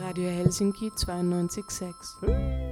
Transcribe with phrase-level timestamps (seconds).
[0.00, 2.63] Radio Helsinki 92.6.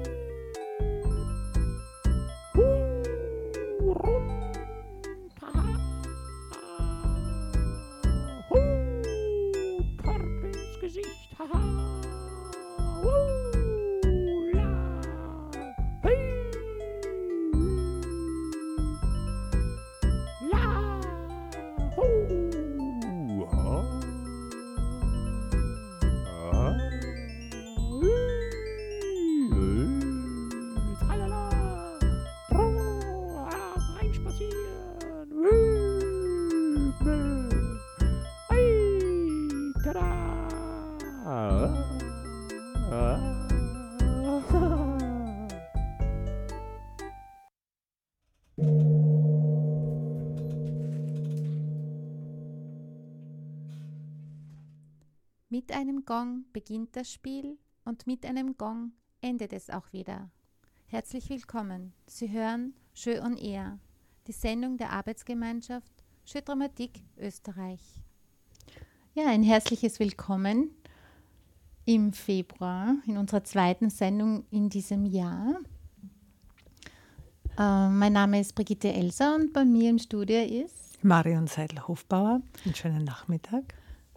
[56.12, 60.28] Gong beginnt das Spiel und mit einem Gong endet es auch wieder.
[60.88, 61.94] Herzlich willkommen.
[62.06, 63.78] Sie hören Jeu on Air,
[64.26, 65.90] die Sendung der Arbeitsgemeinschaft
[66.26, 67.80] Jeu Dramatik Österreich.
[69.14, 70.72] Ja, ein herzliches Willkommen
[71.86, 75.60] im Februar in unserer zweiten Sendung in diesem Jahr.
[77.56, 82.42] Äh, mein Name ist Brigitte Elser und bei mir im Studio ist Marion Seidel-Hofbauer.
[82.66, 83.72] Einen schönen Nachmittag.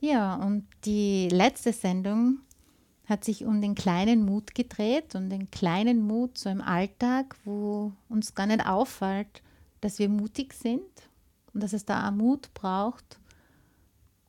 [0.06, 2.38] Ja, und die letzte Sendung
[3.08, 7.92] hat sich um den kleinen Mut gedreht und den kleinen Mut so im Alltag, wo
[8.08, 9.42] uns gar nicht auffällt,
[9.82, 10.86] dass wir mutig sind
[11.56, 13.20] und dass es da auch Mut braucht,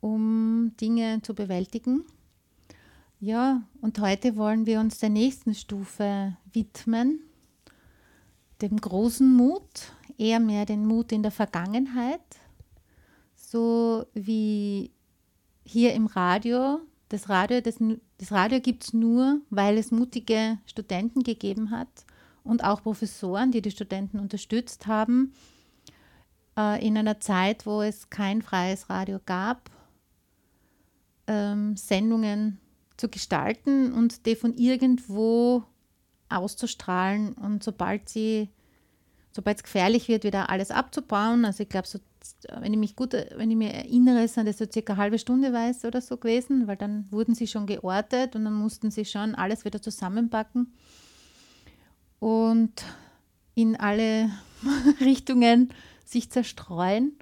[0.01, 2.05] um Dinge zu bewältigen.
[3.19, 7.19] Ja, und heute wollen wir uns der nächsten Stufe widmen,
[8.63, 12.25] dem großen Mut, eher mehr den Mut in der Vergangenheit,
[13.35, 14.89] so wie
[15.67, 16.79] hier im Radio,
[17.09, 17.75] das Radio, das,
[18.17, 22.05] das Radio gibt es nur, weil es mutige Studenten gegeben hat
[22.43, 25.33] und auch Professoren, die die Studenten unterstützt haben,
[26.57, 29.69] äh, in einer Zeit, wo es kein freies Radio gab,
[31.27, 32.59] ähm, Sendungen
[32.95, 35.63] zu gestalten und die von irgendwo
[36.29, 38.49] auszustrahlen und sobald sie,
[39.31, 41.45] sobald es gefährlich wird, wieder alles abzubauen.
[41.45, 41.99] Also ich glaube, so
[42.59, 45.53] wenn ich mich gut, wenn ich mir erinnere, sind das so circa eine halbe Stunde
[45.53, 49.35] weiß oder so gewesen, weil dann wurden sie schon geortet und dann mussten sie schon
[49.35, 50.73] alles wieder zusammenpacken
[52.19, 52.83] und
[53.55, 54.29] in alle
[55.01, 55.69] Richtungen
[56.05, 57.17] sich zerstreuen.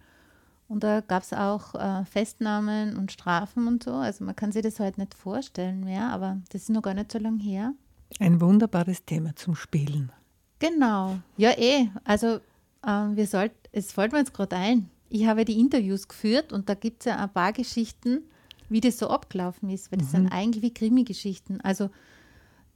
[0.67, 3.93] Und da gab es auch äh, Festnahmen und Strafen und so.
[3.93, 7.11] Also man kann sich das heute nicht vorstellen mehr, aber das ist noch gar nicht
[7.11, 7.73] so lange her.
[8.19, 10.11] Ein wunderbares Thema zum Spielen.
[10.59, 11.19] Genau.
[11.37, 11.89] Ja, eh.
[12.03, 12.39] Also
[12.85, 16.69] ähm, wir sollten, es fällt mir jetzt gerade ein, ich habe die Interviews geführt und
[16.69, 18.23] da gibt es ja ein paar Geschichten,
[18.69, 20.11] wie das so abgelaufen ist, weil das mhm.
[20.11, 21.61] sind eigentlich wie Krimi-Geschichten.
[21.61, 21.89] Also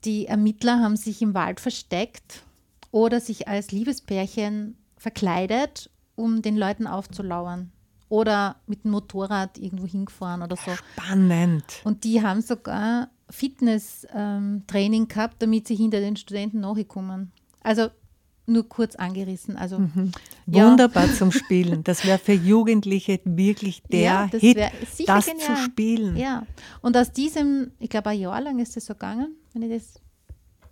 [0.05, 2.43] die Ermittler haben sich im Wald versteckt
[2.91, 7.71] oder sich als Liebespärchen verkleidet, um den Leuten aufzulauern.
[8.09, 10.71] Oder mit dem Motorrad irgendwo hingefahren oder so.
[10.71, 11.63] Spannend.
[11.83, 17.31] Und die haben sogar Fitness-Training ähm, gehabt, damit sie hinter den Studenten nachkommen.
[17.61, 17.89] Also
[18.49, 19.55] nur kurz angerissen.
[19.55, 20.11] Also mhm.
[20.47, 20.69] ja.
[20.69, 21.83] wunderbar zum Spielen.
[21.83, 24.57] Das wäre für Jugendliche wirklich der ja, das Hit,
[25.05, 25.55] das genial.
[25.55, 26.17] zu spielen.
[26.17, 26.45] Ja,
[26.81, 29.35] und aus diesem, ich glaube, ein Jahr lang ist das so gegangen.
[29.53, 30.01] Wenn ich das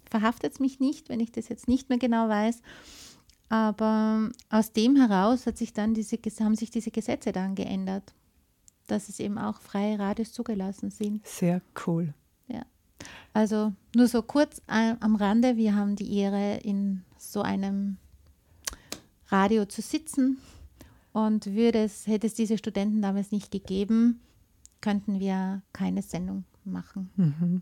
[0.09, 2.61] verhaftet es mich nicht, wenn ich das jetzt nicht mehr genau weiß.
[3.49, 8.13] Aber aus dem heraus hat sich dann diese, haben sich diese Gesetze dann geändert,
[8.88, 11.25] dass es eben auch freie Radios zugelassen sind.
[11.25, 12.13] Sehr cool.
[12.47, 12.65] Ja.
[13.33, 17.97] Also nur so kurz am Rande, wir haben die Ehre, in so einem
[19.28, 20.38] Radio zu sitzen.
[21.13, 24.19] Und würde es, hätte es diese Studenten damals nicht gegeben,
[24.81, 27.09] könnten wir keine Sendung machen.
[27.16, 27.61] Mhm.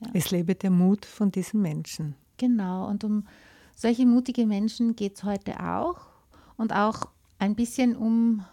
[0.00, 0.08] Ja.
[0.14, 2.14] Es lebe der Mut von diesen Menschen.
[2.38, 3.26] Genau, und um
[3.74, 6.06] solche mutige Menschen geht es heute auch.
[6.56, 7.08] Und auch
[7.38, 8.44] ein bisschen um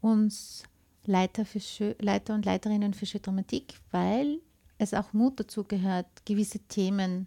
[0.00, 0.62] uns
[1.04, 4.40] Leiter, für Leiter und Leiterinnen für Dramatik, weil
[4.78, 7.26] es auch Mut dazu gehört, gewisse Themen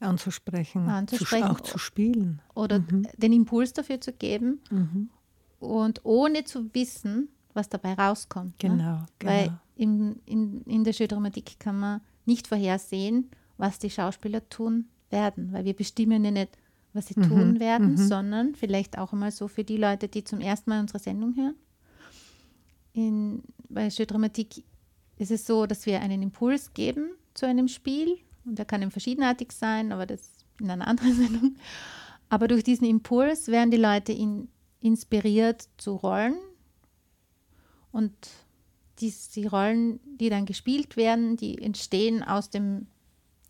[0.00, 2.40] anzusprechen, anzusprechen zu, auch zu spielen.
[2.54, 3.06] Oder mhm.
[3.16, 5.10] den Impuls dafür zu geben mhm.
[5.60, 8.58] und ohne zu wissen, was dabei rauskommt.
[8.58, 9.06] Genau, ne?
[9.18, 9.32] genau.
[9.32, 15.52] Weil in, in, in der Schildramatik kann man nicht vorhersehen, was die Schauspieler tun werden,
[15.52, 16.58] weil wir bestimmen ja nicht,
[16.92, 17.28] was sie mhm.
[17.28, 17.96] tun werden, mhm.
[17.96, 21.54] sondern vielleicht auch einmal so für die Leute, die zum ersten Mal unsere Sendung hören.
[22.92, 24.64] In, bei Schildramatik
[25.16, 28.90] ist es so, dass wir einen Impuls geben zu einem Spiel und der kann eben
[28.90, 30.30] verschiedenartig sein, aber das
[30.60, 31.56] in einer anderen Sendung.
[32.28, 34.48] Aber durch diesen Impuls werden die Leute in,
[34.80, 36.36] inspiriert zu rollen
[37.92, 38.12] und
[39.00, 42.86] die, die Rollen, die dann gespielt werden, die entstehen aus den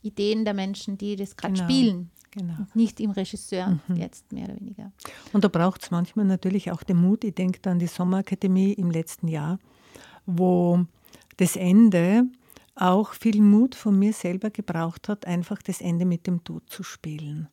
[0.03, 1.65] Ideen der Menschen, die das gerade genau.
[1.65, 2.11] spielen.
[2.31, 2.55] Genau.
[2.75, 3.97] Nicht im Regisseur mhm.
[3.97, 4.93] jetzt mehr oder weniger.
[5.33, 7.23] Und da braucht es manchmal natürlich auch den Mut.
[7.23, 9.61] Ich denke an die Sommerakademie im letzten Jahr,
[10.27, 10.85] wo
[11.37, 12.25] das Ende
[12.75, 16.83] auch viel Mut von mir selber gebraucht hat, einfach das Ende mit dem Tod zu
[16.83, 17.49] spielen.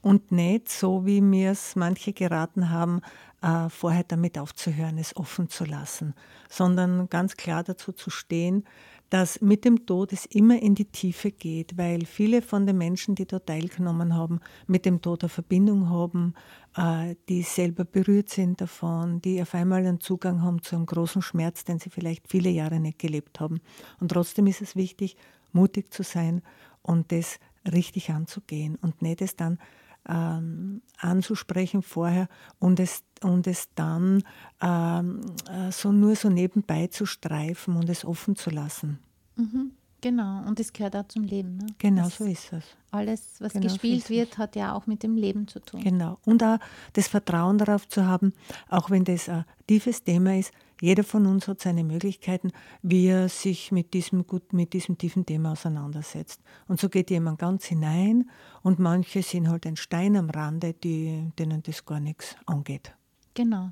[0.00, 3.02] Und nicht so, wie mir es manche geraten haben,
[3.42, 6.14] äh, vorher damit aufzuhören, es offen zu lassen,
[6.48, 8.64] sondern ganz klar dazu zu stehen,
[9.10, 13.14] dass mit dem Tod es immer in die Tiefe geht, weil viele von den Menschen,
[13.14, 16.34] die dort teilgenommen haben, mit dem Tod eine Verbindung haben,
[16.76, 21.22] äh, die selber berührt sind davon, die auf einmal einen Zugang haben zu einem großen
[21.22, 23.60] Schmerz, den sie vielleicht viele Jahre nicht gelebt haben.
[24.00, 25.16] Und trotzdem ist es wichtig,
[25.52, 26.42] mutig zu sein
[26.82, 27.38] und das
[27.72, 29.58] richtig anzugehen und nicht es dann
[30.08, 34.22] ähm, anzusprechen vorher und es, und es dann
[34.60, 35.20] ähm,
[35.50, 38.98] äh, so nur so nebenbei zu streifen und es offen zu lassen.
[39.36, 39.72] Mhm,
[40.10, 41.56] genau, und das gehört auch zum Leben.
[41.56, 41.66] Ne?
[41.78, 42.64] Genau, das so ist es.
[42.90, 45.80] Alles, was genau gespielt so wird, hat ja auch mit dem Leben zu tun.
[45.82, 46.58] Genau, und auch
[46.92, 48.32] das Vertrauen darauf zu haben,
[48.68, 53.28] auch wenn das ein tiefes Thema ist, jeder von uns hat seine Möglichkeiten, wie er
[53.28, 56.42] sich mit diesem, gut, mit diesem tiefen Thema auseinandersetzt.
[56.68, 58.30] Und so geht jemand ganz hinein
[58.62, 62.94] und manche sind halt ein Stein am Rande, die, denen das gar nichts angeht.
[63.34, 63.70] Genau.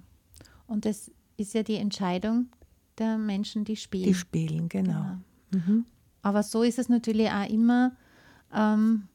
[0.66, 2.48] Und das ist ja die Entscheidung
[2.98, 4.04] der Menschen, die spielen.
[4.04, 5.18] Die spielen, genau.
[5.50, 5.64] genau.
[5.66, 5.86] Mhm.
[6.24, 7.92] Aber so ist es natürlich auch immer
[8.52, 9.08] ähm,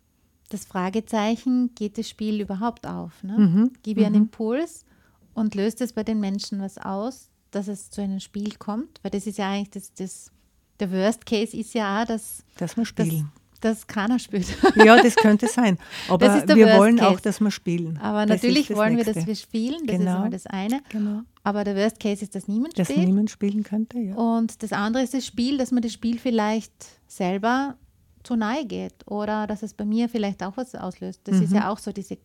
[0.50, 3.23] das Fragezeichen, geht das Spiel überhaupt auf?
[3.23, 3.38] Ne?
[3.38, 3.71] Mhm.
[3.83, 4.21] Gebe ich einen mhm.
[4.23, 4.85] Impuls
[5.33, 9.11] und löst es bei den Menschen was aus, dass es zu einem Spiel kommt, weil
[9.11, 10.31] das ist ja eigentlich das, das
[10.79, 13.31] der Worst Case ist ja auch, dass, dass wir spielen.
[13.61, 14.47] Dass, keiner spielt.
[14.75, 15.77] Ja, das könnte sein.
[16.07, 17.09] Aber wir Worst wollen Case.
[17.09, 17.97] auch, dass wir spielen.
[17.97, 19.15] Aber das natürlich wollen Nächste.
[19.15, 19.85] wir, dass wir spielen.
[19.85, 20.11] Das genau.
[20.11, 20.81] ist mal das eine.
[20.89, 21.21] Genau.
[21.44, 23.00] Aber der Worst Case ist, dass niemand dass spielt.
[23.00, 24.15] Dass niemand spielen könnte, ja.
[24.15, 26.71] Und das andere ist das Spiel, dass man das Spiel vielleicht
[27.07, 27.75] selber
[28.23, 31.21] zu nahe geht oder dass es bei mir vielleicht auch was auslöst.
[31.25, 31.44] Das mhm.
[31.44, 32.17] ist ja auch so diese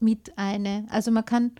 [0.00, 0.86] mit eine.
[0.90, 1.52] Also man kann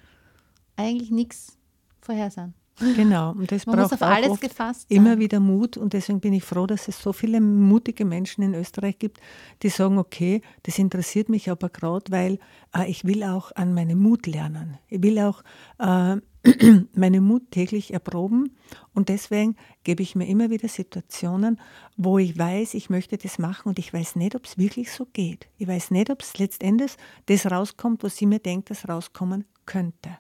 [0.77, 1.57] eigentlich nichts
[2.01, 2.55] vorhersagen.
[2.97, 6.67] Genau, und das Man braucht auch gefasst immer wieder Mut und deswegen bin ich froh,
[6.67, 9.21] dass es so viele mutige Menschen in Österreich gibt,
[9.63, 12.39] die sagen, okay, das interessiert mich aber gerade, weil
[12.75, 14.79] äh, ich will auch an meinem Mut lernen.
[14.89, 15.43] Ich will auch
[15.79, 16.17] äh,
[16.95, 18.57] meinen Mut täglich erproben
[18.95, 21.61] und deswegen gebe ich mir immer wieder Situationen,
[21.97, 25.07] wo ich weiß, ich möchte das machen und ich weiß nicht, ob es wirklich so
[25.13, 25.49] geht.
[25.59, 26.93] Ich weiß nicht, ob es letztendlich
[27.27, 30.19] das rauskommt, was sie mir denkt, das rauskommen könnte.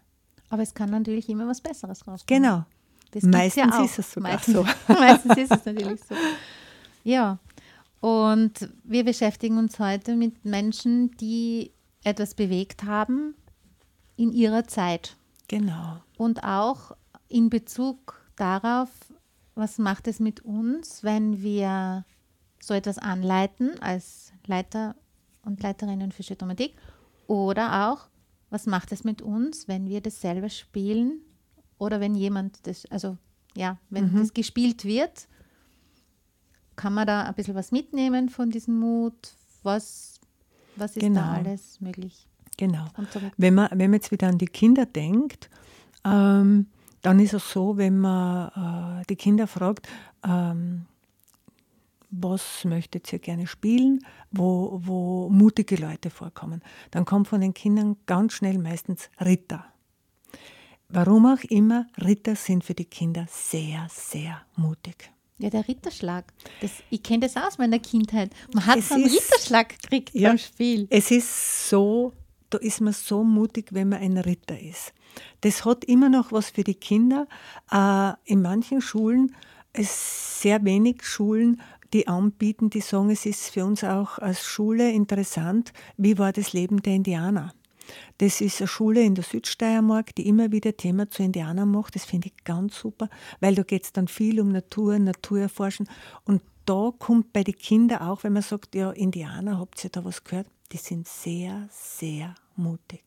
[0.52, 2.42] Aber es kann natürlich immer was Besseres rauskommen.
[2.42, 2.64] Genau.
[3.12, 4.66] Das Meistens ja ist es sogar Meistens, so.
[4.92, 6.14] Meistens ist es natürlich so.
[7.04, 7.38] Ja.
[8.00, 11.72] Und wir beschäftigen uns heute mit Menschen, die
[12.04, 13.34] etwas bewegt haben
[14.16, 15.16] in ihrer Zeit.
[15.48, 16.02] Genau.
[16.18, 16.92] Und auch
[17.28, 18.90] in Bezug darauf,
[19.54, 22.04] was macht es mit uns, wenn wir
[22.60, 24.96] so etwas anleiten als Leiter
[25.46, 26.74] und Leiterinnen für Schüttomatik
[27.26, 28.11] oder auch,
[28.52, 31.22] was macht es mit uns, wenn wir das selber spielen
[31.78, 33.16] oder wenn jemand das, also
[33.56, 34.18] ja, wenn mhm.
[34.18, 35.26] das gespielt wird,
[36.76, 39.14] kann man da ein bisschen was mitnehmen von diesem Mut?
[39.62, 40.20] Was,
[40.76, 41.20] was ist genau.
[41.20, 42.26] da alles möglich?
[42.58, 42.84] Genau.
[43.38, 45.48] Wenn man, wenn man jetzt wieder an die Kinder denkt,
[46.04, 46.66] ähm,
[47.00, 49.88] dann ist es so, wenn man äh, die Kinder fragt,
[50.24, 50.84] ähm,
[52.12, 56.62] was möchtet ihr gerne spielen, wo, wo mutige Leute vorkommen.
[56.90, 59.64] Dann kommt von den Kindern ganz schnell meistens Ritter.
[60.88, 65.10] Warum auch immer, Ritter sind für die Kinder sehr, sehr mutig.
[65.38, 66.26] Ja, der Ritterschlag.
[66.60, 68.30] Das, ich kenne das aus meiner Kindheit.
[68.52, 70.86] Man hat es so einen ist, Ritterschlag gekriegt ja, beim Spiel.
[70.90, 72.12] Es ist so,
[72.50, 74.92] da ist man so mutig, wenn man ein Ritter ist.
[75.40, 77.26] Das hat immer noch was für die Kinder.
[77.70, 79.34] Äh, in manchen Schulen,
[79.72, 81.60] es sehr wenig Schulen,
[81.92, 86.52] die anbieten, die sagen, es ist für uns auch als Schule interessant, wie war das
[86.52, 87.54] Leben der Indianer.
[88.18, 91.94] Das ist eine Schule in der Südsteiermark, die immer wieder Thema zu Indianern macht.
[91.94, 93.08] Das finde ich ganz super,
[93.40, 95.88] weil da geht es dann viel um Natur, Naturerforschen.
[96.24, 100.04] Und da kommt bei den Kindern auch, wenn man sagt, ja, Indianer, habt ihr da
[100.04, 100.46] was gehört?
[100.70, 103.02] Die sind sehr, sehr mutig.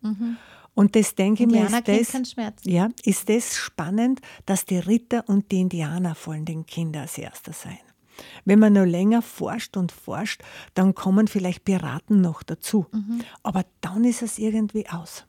[0.00, 0.36] Mhm.
[0.74, 5.50] Und das denke ich mir, ist das, ja, ist das spannend, dass die Ritter und
[5.50, 7.78] die Indianer vor allem den Kinder als Erster sein.
[8.44, 10.42] Wenn man noch länger forscht und forscht,
[10.74, 12.86] dann kommen vielleicht Piraten noch dazu.
[12.92, 13.22] Mhm.
[13.42, 15.24] Aber dann ist es irgendwie aus.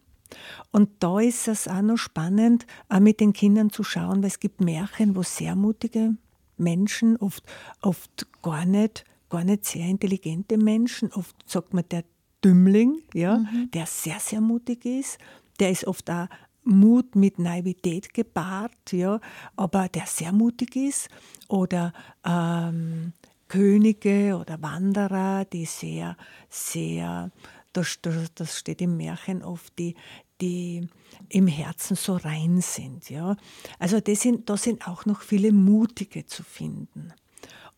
[0.72, 4.40] Und da ist es auch noch spannend, auch mit den Kindern zu schauen, weil es
[4.40, 6.16] gibt Märchen, wo sehr mutige
[6.58, 7.44] Menschen, oft,
[7.82, 12.04] oft gar, nicht, gar nicht sehr intelligente Menschen, oft sagt man der
[12.44, 13.70] Dümmling, ja, mhm.
[13.72, 15.18] der sehr, sehr mutig ist,
[15.60, 16.28] der ist oft auch
[16.64, 19.20] Mut mit Naivität gepaart, ja,
[19.56, 21.10] aber der sehr mutig ist.
[21.48, 21.94] Oder
[22.26, 23.14] ähm,
[23.48, 26.16] Könige oder Wanderer, die sehr,
[26.50, 27.32] sehr,
[27.74, 28.00] das,
[28.36, 29.96] das steht im Märchen oft, die,
[30.40, 30.88] die
[31.30, 33.10] im Herzen so rein sind.
[33.10, 33.36] Ja.
[33.80, 37.14] Also das sind, da sind auch noch viele Mutige zu finden.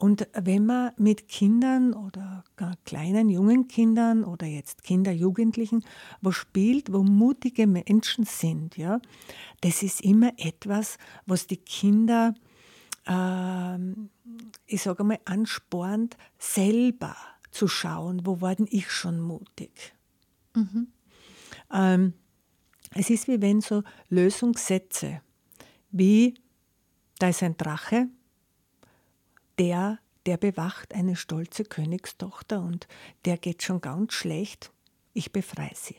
[0.03, 2.43] Und wenn man mit Kindern oder
[2.83, 5.86] kleinen, jungen Kindern oder jetzt Kinder, Jugendlichen,
[6.22, 9.00] wo spielt, wo mutige Menschen sind, ja,
[9.62, 12.33] das ist immer etwas, was die Kinder,
[13.05, 13.77] äh,
[14.65, 17.15] ich sage mal, anspornt, selber
[17.51, 19.93] zu schauen, wo war denn ich schon mutig.
[20.53, 20.88] Mhm.
[21.72, 22.13] Ähm,
[22.93, 25.22] es ist wie wenn so Lösungssätze,
[25.91, 26.33] wie
[27.19, 28.10] da ist ein Drache,
[29.60, 32.88] der, der bewacht eine stolze Königstochter und
[33.25, 34.72] der geht schon ganz schlecht,
[35.13, 35.95] ich befreie sie.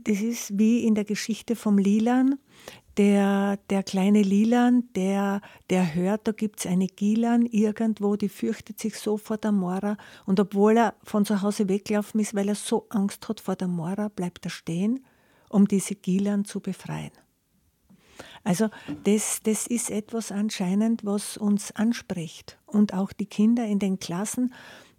[0.00, 2.38] Das ist wie in der Geschichte vom Lilan,
[2.98, 8.80] der, der kleine Lilan, der, der hört, da gibt es eine Gilan irgendwo, die fürchtet
[8.80, 9.96] sich so vor der Mora.
[10.26, 13.68] Und obwohl er von zu Hause weggelaufen ist, weil er so Angst hat vor der
[13.68, 15.04] Mora, bleibt er stehen,
[15.48, 17.12] um diese Gilan zu befreien.
[18.44, 18.68] Also
[19.04, 22.58] das, das ist etwas anscheinend, was uns anspricht.
[22.66, 24.52] Und auch die Kinder in den Klassen,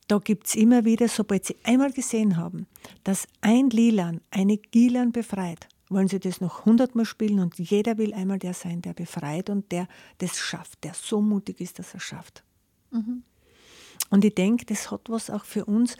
[0.07, 2.67] da gibt es immer wieder, sobald sie einmal gesehen haben,
[3.03, 8.13] dass ein Lilan eine Gilan befreit, wollen sie das noch hundertmal spielen und jeder will
[8.13, 11.99] einmal der sein, der befreit und der das schafft, der so mutig ist, dass er
[11.99, 12.43] schafft.
[12.91, 13.23] Mhm.
[14.09, 15.95] Und ich denke, das hat was auch für uns,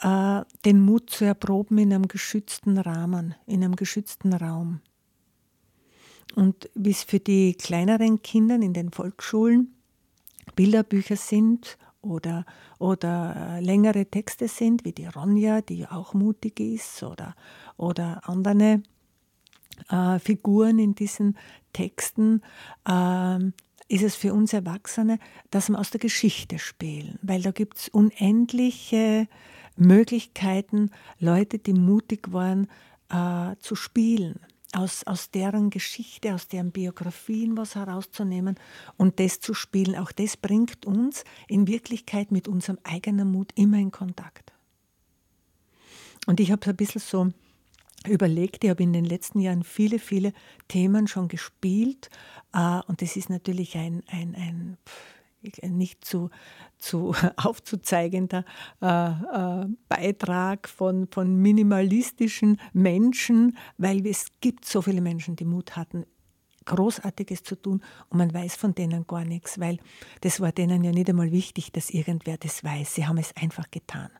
[0.00, 4.80] äh, den Mut zu erproben in einem geschützten Rahmen, in einem geschützten Raum.
[6.34, 9.74] Und wie es für die kleineren Kinder in den Volksschulen
[10.56, 12.44] Bilderbücher sind oder,
[12.78, 17.34] oder äh, längere Texte sind, wie die Ronja, die auch mutig ist, oder,
[17.76, 18.82] oder andere
[19.88, 21.36] äh, Figuren in diesen
[21.72, 22.42] Texten,
[22.86, 23.38] äh,
[23.88, 25.18] ist es für uns Erwachsene,
[25.50, 29.28] dass wir aus der Geschichte spielen, weil da gibt es unendliche
[29.76, 32.68] Möglichkeiten, Leute, die mutig waren,
[33.10, 34.40] äh, zu spielen
[34.72, 38.56] aus, aus deren Geschichte, aus deren Biografien was herauszunehmen
[38.96, 39.96] und das zu spielen.
[39.96, 44.52] Auch das bringt uns in Wirklichkeit mit unserem eigenen Mut immer in Kontakt.
[46.26, 47.28] Und ich habe es ein bisschen so
[48.08, 50.32] überlegt, ich habe in den letzten Jahren viele, viele
[50.68, 52.10] Themen schon gespielt
[52.52, 54.78] äh, und das ist natürlich ein, ein, ein
[55.62, 56.30] nicht zu,
[56.78, 58.44] zu aufzuzeigender
[58.80, 65.76] äh, äh, Beitrag von, von minimalistischen Menschen, weil es gibt so viele Menschen, die Mut
[65.76, 66.04] hatten,
[66.64, 69.78] Großartiges zu tun und man weiß von denen gar nichts, weil
[70.20, 72.94] das war denen ja nicht einmal wichtig, dass irgendwer das weiß.
[72.94, 74.10] Sie haben es einfach getan.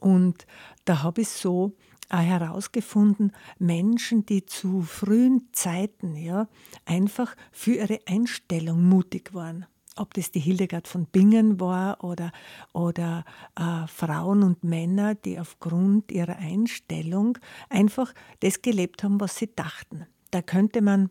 [0.00, 0.46] Und
[0.84, 1.76] da habe ich so
[2.10, 6.48] äh, herausgefunden, Menschen, die zu frühen Zeiten ja,
[6.84, 12.32] einfach für ihre Einstellung mutig waren ob das die Hildegard von Bingen war oder,
[12.72, 13.24] oder
[13.56, 20.06] äh, Frauen und Männer, die aufgrund ihrer Einstellung einfach das gelebt haben, was sie dachten.
[20.30, 21.10] Da könnte man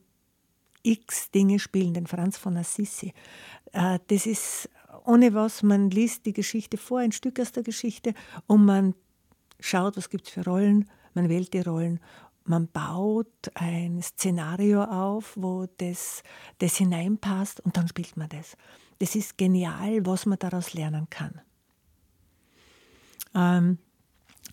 [0.84, 3.14] x Dinge spielen, den Franz von Assisi.
[3.72, 4.70] Äh, das ist
[5.06, 8.14] ohne was, man liest die Geschichte vor, ein Stück aus der Geschichte
[8.48, 8.96] und man
[9.60, 12.00] schaut, was gibt es für Rollen, man wählt die Rollen
[12.46, 16.24] man baut ein Szenario auf, wo das,
[16.60, 18.58] das hineinpasst und dann spielt man das.
[19.00, 21.42] Das ist genial, was man daraus lernen kann.
[23.36, 23.78] Ähm,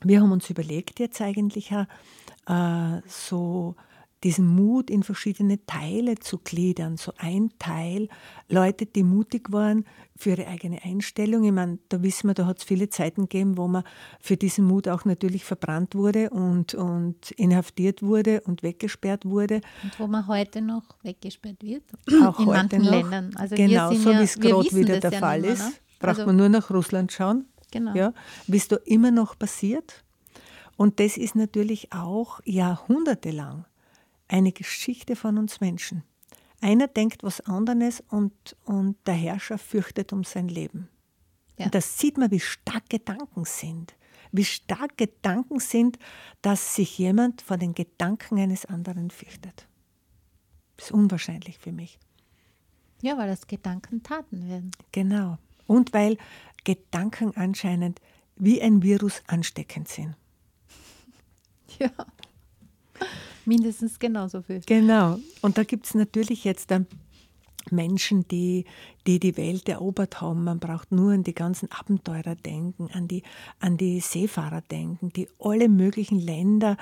[0.02, 1.86] wir haben uns überlegt jetzt eigentlich äh,
[3.06, 3.74] so
[4.22, 6.96] diesen Mut in verschiedene Teile zu gliedern.
[6.96, 8.08] So ein Teil,
[8.48, 9.84] Leute, die mutig waren
[10.14, 11.44] für ihre eigene Einstellung.
[11.44, 13.82] Ich meine, da wissen wir, da hat es viele Zeiten gegeben, wo man
[14.20, 19.62] für diesen Mut auch natürlich verbrannt wurde und, und inhaftiert wurde und weggesperrt wurde.
[19.82, 21.84] Und wo man heute noch weggesperrt wird.
[22.22, 22.90] Auch in heute manchen noch.
[22.90, 23.30] Ländern.
[23.36, 25.62] Also genau, so wie es gerade wieder der Fall ist.
[25.62, 25.72] Ne?
[25.98, 27.46] Braucht also, man nur nach Russland schauen.
[27.70, 27.94] Genau.
[27.94, 28.12] Ja,
[28.46, 30.04] wie es da immer noch passiert.
[30.76, 33.64] Und das ist natürlich auch jahrhundertelang
[34.30, 36.04] eine Geschichte von uns Menschen.
[36.60, 40.88] Einer denkt was anderes und, und der Herrscher fürchtet um sein Leben.
[41.58, 41.66] Ja.
[41.66, 43.94] Und das sieht man, wie stark Gedanken sind.
[44.32, 45.98] Wie stark Gedanken sind,
[46.42, 49.66] dass sich jemand vor den Gedanken eines anderen fürchtet.
[50.76, 51.98] Das ist unwahrscheinlich für mich.
[53.02, 54.70] Ja, weil das Gedanken Taten werden.
[54.92, 55.38] Genau.
[55.66, 56.18] Und weil
[56.64, 58.00] Gedanken anscheinend
[58.36, 60.16] wie ein Virus ansteckend sind.
[61.78, 61.90] Ja.
[63.44, 64.60] Mindestens genauso viel.
[64.66, 65.18] Genau.
[65.40, 66.70] Und da gibt es natürlich jetzt,
[67.70, 68.64] Menschen, die,
[69.06, 70.44] die die Welt erobert haben.
[70.44, 73.22] Man braucht nur an die ganzen Abenteurer denken, an die,
[73.60, 76.76] an die Seefahrer denken, die alle möglichen Länder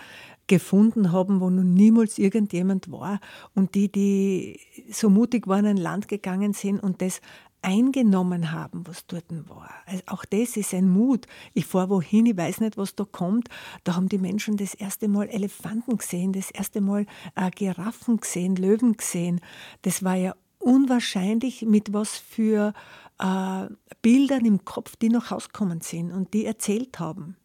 [0.47, 3.21] gefunden haben, wo noch niemals irgendjemand war
[3.55, 4.61] und die, die
[4.91, 7.21] so mutig waren, ein Land gegangen sind und das
[7.63, 9.71] eingenommen haben, was dort war.
[9.87, 11.27] Also auch das ist ein Mut.
[11.55, 13.49] Ich fahre wohin, ich weiß nicht, was da kommt.
[13.85, 18.57] Da haben die Menschen das erste Mal Elefanten gesehen, das erste Mal äh, Giraffen gesehen,
[18.57, 19.41] Löwen gesehen.
[19.83, 22.73] Das war ja unwahrscheinlich, mit was für
[23.19, 23.67] äh,
[24.03, 27.37] Bildern im Kopf die noch rauskommen sind und die erzählt haben.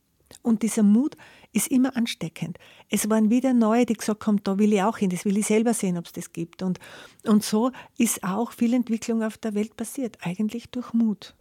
[0.41, 1.15] Und dieser Mut
[1.53, 2.57] ist immer ansteckend.
[2.89, 5.45] Es waren wieder neue, die gesagt haben, da will ich auch hin, das will ich
[5.45, 6.61] selber sehen, ob es das gibt.
[6.63, 6.79] Und,
[7.25, 11.35] und so ist auch viel Entwicklung auf der Welt passiert, eigentlich durch Mut.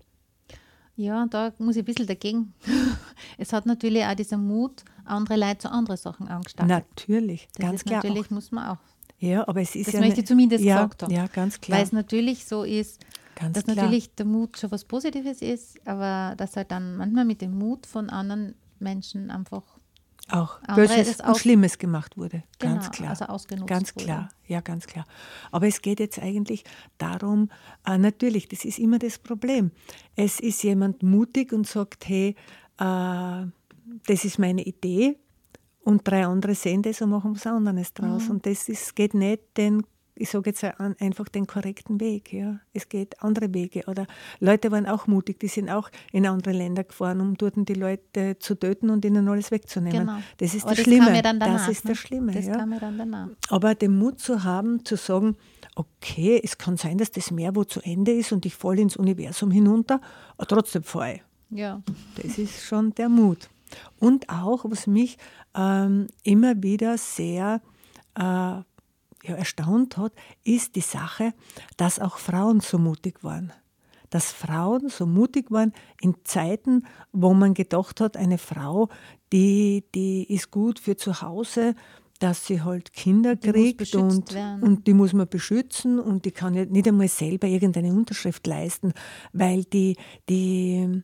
[0.97, 2.53] Ja, da muss ich ein bisschen dagegen.
[3.39, 6.69] Es hat natürlich auch dieser Mut, andere Leute zu anderen Sachen angestarrt.
[6.69, 8.03] Natürlich, das ganz klar.
[8.05, 8.31] Natürlich auch.
[8.31, 8.79] muss man auch.
[9.19, 11.13] Ja, aber es ist Das ja möchte eine- ich zumindest ja, gesagt haben.
[11.13, 11.79] Ja, ganz klar.
[11.79, 13.01] Weil es natürlich so ist,
[13.37, 13.77] ganz dass klar.
[13.77, 17.87] natürlich der Mut schon was Positives ist, aber dass halt dann manchmal mit dem Mut
[17.87, 19.63] von anderen Menschen einfach
[20.33, 22.43] auch andere und auch- Schlimmes gemacht wurde.
[22.59, 23.11] Ganz genau, klar.
[23.11, 24.05] also ausgenutzt Ganz wurde.
[24.05, 25.05] klar, ja, ganz klar.
[25.51, 26.65] Aber es geht jetzt eigentlich
[26.99, 27.51] darum,
[27.87, 29.71] äh, natürlich, das ist immer das Problem.
[30.17, 32.37] Es ist jemand mutig und sagt, hey,
[32.79, 33.47] äh,
[34.07, 35.19] das ist meine Idee
[35.85, 38.25] und drei andere sehen das und machen was anderes draus.
[38.25, 38.31] Mhm.
[38.31, 39.83] Und das ist, geht nicht den,
[40.15, 42.33] ich sage jetzt ein- einfach den korrekten Weg.
[42.33, 42.61] Ja.
[42.73, 43.85] Es geht andere Wege.
[43.87, 44.07] Oder
[44.41, 48.39] Leute waren auch mutig, die sind auch in andere Länder gefahren, um dort die Leute
[48.39, 50.07] zu töten und ihnen alles wegzunehmen.
[50.07, 50.19] Genau.
[50.39, 51.07] Das ist Aber das das Schlimme.
[51.07, 51.91] kam ja dann danach, das ist ne?
[51.93, 52.33] das Schlimme.
[52.33, 52.57] Das ja.
[52.57, 53.29] kam ja dann danach.
[53.49, 55.37] Aber den Mut zu haben, zu sagen,
[55.75, 58.97] okay, es kann sein, dass das Meer wo zu Ende ist und ich falle ins
[58.97, 60.01] Universum hinunter,
[60.37, 61.23] aber trotzdem fahre ich.
[61.51, 61.83] Ja.
[62.17, 63.49] Das ist schon der Mut.
[63.99, 65.17] Und auch, was mich
[65.55, 67.61] ähm, immer wieder sehr
[68.19, 68.55] äh,
[69.23, 70.13] ja, erstaunt hat,
[70.45, 71.35] ist die Sache,
[71.77, 73.53] dass auch Frauen so mutig waren.
[74.11, 78.89] Dass Frauen so mutig waren in Zeiten, wo man gedacht hat, eine Frau,
[79.33, 81.75] die, die ist gut für zu Hause,
[82.23, 84.63] dass sie halt Kinder Die kriegt und, werden.
[84.63, 88.93] und die muss man beschützen und die kann ja nicht einmal selber irgendeine Unterschrift leisten,
[89.33, 89.97] weil die,
[90.29, 91.03] die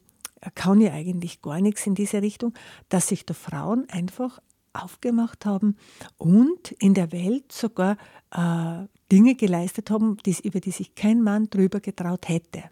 [0.55, 2.55] kann ja eigentlich gar nichts in diese Richtung,
[2.88, 4.38] dass sich da Frauen einfach
[4.72, 5.76] aufgemacht haben
[6.16, 7.96] und in der Welt sogar
[8.31, 12.64] äh, Dinge geleistet haben, über die sich kein Mann drüber getraut hätte.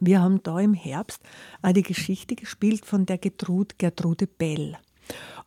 [0.00, 1.22] Wir haben da im Herbst
[1.62, 4.76] äh, die Geschichte gespielt von der Gertrude, Gertrude Bell.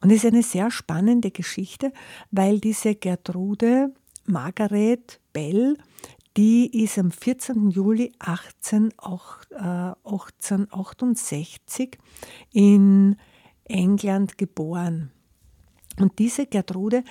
[0.02, 1.94] Und es ist eine sehr spannende Geschichte,
[2.32, 3.94] weil diese Gertrude
[4.26, 5.78] Margaret Bell,
[6.38, 7.70] die ist am 14.
[7.70, 11.98] Juli 18, auch, äh, 1868
[12.52, 13.18] in
[13.66, 15.12] England geboren.
[16.00, 17.04] Und diese Gertrude,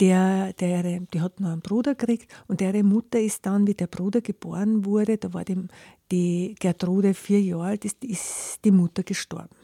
[0.00, 3.86] der, der, die hat noch einen Bruder gekriegt und deren Mutter ist dann, wie der
[3.86, 5.66] Bruder geboren wurde, da war die,
[6.10, 9.56] die Gertrude vier Jahre alt, ist, ist die Mutter gestorben.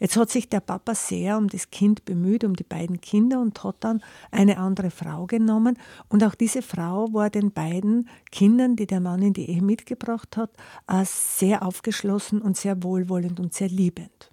[0.00, 3.62] Jetzt hat sich der Papa sehr um das Kind bemüht, um die beiden Kinder und
[3.62, 5.78] hat dann eine andere Frau genommen.
[6.08, 10.36] Und auch diese Frau war den beiden Kindern, die der Mann in die Ehe mitgebracht
[10.36, 10.50] hat,
[10.88, 14.32] äh, sehr aufgeschlossen und sehr wohlwollend und sehr liebend.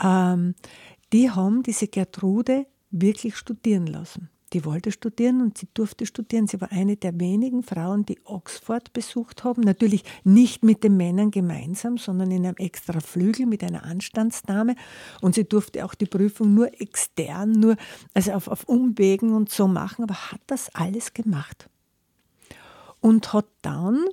[0.00, 0.54] Ähm,
[1.12, 2.66] die haben diese Gertrude
[3.00, 4.30] wirklich studieren lassen.
[4.54, 6.46] Die wollte studieren und sie durfte studieren.
[6.46, 9.62] Sie war eine der wenigen Frauen, die Oxford besucht haben.
[9.62, 14.76] Natürlich nicht mit den Männern gemeinsam, sondern in einem extra Flügel mit einer Anstandsdame.
[15.20, 17.76] Und sie durfte auch die Prüfung nur extern, nur
[18.14, 21.68] also auf, auf Umwegen und so machen, aber hat das alles gemacht.
[23.00, 24.04] Und hat dann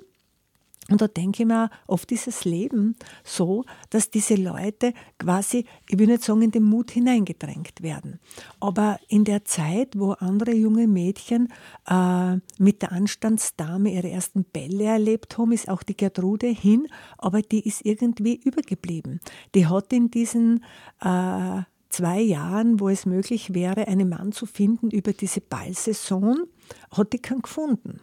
[0.90, 5.98] und da denke ich mir, oft ist das Leben so, dass diese Leute quasi, ich
[5.98, 8.18] will nicht sagen, in den Mut hineingedrängt werden.
[8.58, 11.52] Aber in der Zeit, wo andere junge Mädchen
[11.88, 17.42] äh, mit der Anstandsdame ihre ersten Bälle erlebt haben, ist auch die Gertrude hin, aber
[17.42, 19.20] die ist irgendwie übergeblieben.
[19.54, 20.64] Die hat in diesen
[21.00, 26.44] äh, zwei Jahren, wo es möglich wäre, einen Mann zu finden über diese Ballsaison,
[26.90, 28.00] hat die keinen gefunden.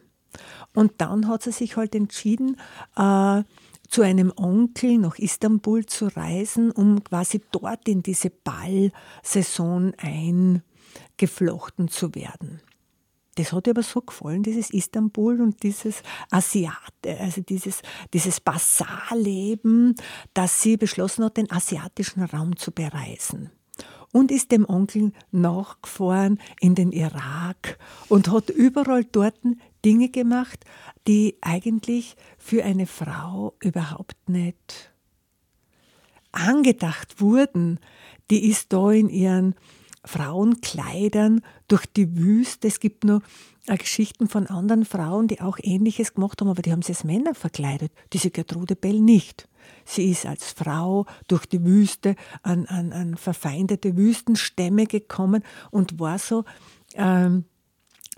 [0.73, 2.57] Und dann hat sie sich halt entschieden,
[2.95, 3.43] äh,
[3.89, 12.13] zu einem Onkel nach Istanbul zu reisen, um quasi dort in diese Ballsaison eingeflochten zu
[12.13, 12.61] werden.
[13.35, 17.81] Das hat ihr aber so gefallen, dieses Istanbul und dieses Asiate, also dieses,
[18.13, 19.95] dieses Basarleben,
[20.33, 23.49] dass sie beschlossen hat, den asiatischen Raum zu bereisen
[24.11, 29.39] und ist dem Onkel nachgefahren in den Irak und hat überall dort
[29.85, 30.65] Dinge gemacht,
[31.07, 34.91] die eigentlich für eine Frau überhaupt nicht
[36.31, 37.79] angedacht wurden.
[38.29, 39.55] Die ist da in ihren
[40.05, 42.67] Frauenkleidern durch die Wüste.
[42.67, 43.21] Es gibt noch
[43.67, 47.03] äh, Geschichten von anderen Frauen, die auch Ähnliches gemacht haben, aber die haben sich als
[47.03, 47.91] Männer verkleidet.
[48.13, 49.47] Diese Gertrude Bell nicht.
[49.85, 56.17] Sie ist als Frau durch die Wüste an, an, an verfeindete Wüstenstämme gekommen und war
[56.17, 56.45] so,
[56.95, 57.45] ähm,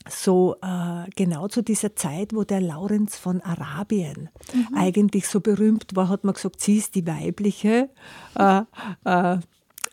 [0.10, 4.76] so äh, genau zu dieser Zeit, wo der Laurenz von Arabien mhm.
[4.76, 7.90] eigentlich so berühmt war, hat man gesagt, sie ist die weibliche
[8.36, 8.62] äh,
[9.06, 9.38] äh,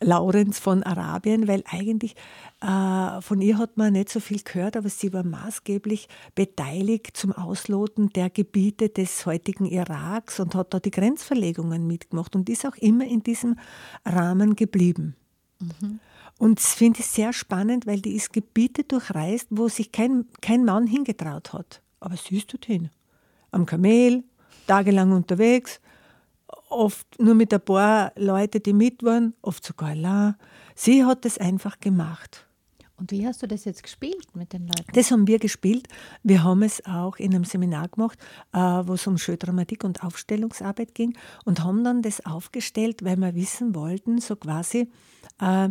[0.01, 2.14] Laurenz von Arabien, weil eigentlich
[2.61, 7.33] äh, von ihr hat man nicht so viel gehört, aber sie war maßgeblich beteiligt zum
[7.33, 12.77] Ausloten der Gebiete des heutigen Iraks und hat da die Grenzverlegungen mitgemacht und ist auch
[12.77, 13.57] immer in diesem
[14.05, 15.16] Rahmen geblieben.
[15.59, 16.01] Mhm.
[16.38, 20.64] Und das finde ich sehr spannend, weil die ist Gebiete durchreist, wo sich kein, kein
[20.64, 21.83] Mann hingetraut hat.
[22.01, 22.90] Aber sie ist dorthin.
[23.51, 24.22] Am Kamel,
[24.66, 25.81] tagelang unterwegs,
[26.68, 30.37] oft nur mit ein paar Leuten, die mit waren, oft sogar allein.
[30.77, 32.46] Sie hat es einfach gemacht.
[32.96, 34.92] Und wie hast du das jetzt gespielt mit den Leuten?
[34.92, 35.87] Das haben wir gespielt.
[36.24, 38.18] Wir haben es auch in einem Seminar gemacht,
[38.53, 43.37] äh, wo es um Schödramatik und Aufstellungsarbeit ging und haben dann das aufgestellt, weil wir
[43.37, 44.90] wissen wollten, so quasi
[45.40, 45.68] äh,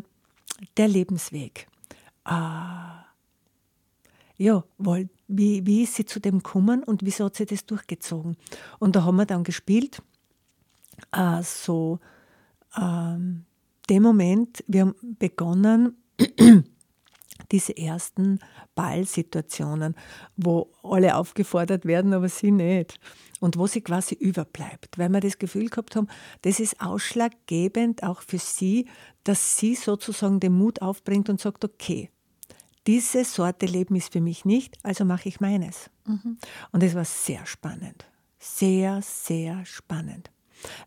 [0.77, 1.67] der Lebensweg.
[2.25, 2.31] Äh,
[4.39, 4.63] ja,
[5.27, 8.37] wie, wie ist sie zu dem gekommen und wieso hat sie das durchgezogen?
[8.79, 10.01] Und da haben wir dann gespielt
[11.11, 11.99] äh, so
[12.75, 13.45] ähm,
[13.89, 15.97] dem Moment, wir haben begonnen,
[17.51, 18.39] diese ersten
[18.75, 19.95] Ballsituationen,
[20.35, 22.99] wo alle aufgefordert werden, aber sie nicht.
[23.39, 26.07] Und wo sie quasi überbleibt, weil wir das Gefühl gehabt haben,
[26.41, 28.87] das ist ausschlaggebend auch für sie,
[29.23, 32.09] dass sie sozusagen den Mut aufbringt und sagt, okay,
[32.87, 35.89] diese Sorte Leben ist für mich nicht, also mache ich meines.
[36.05, 36.37] Mhm.
[36.71, 38.05] Und es war sehr spannend.
[38.39, 40.31] Sehr, sehr spannend.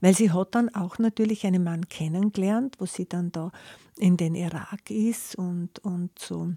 [0.00, 3.52] Weil sie hat dann auch natürlich einen Mann kennengelernt, wo sie dann da
[3.96, 6.52] in den Irak ist und, und so.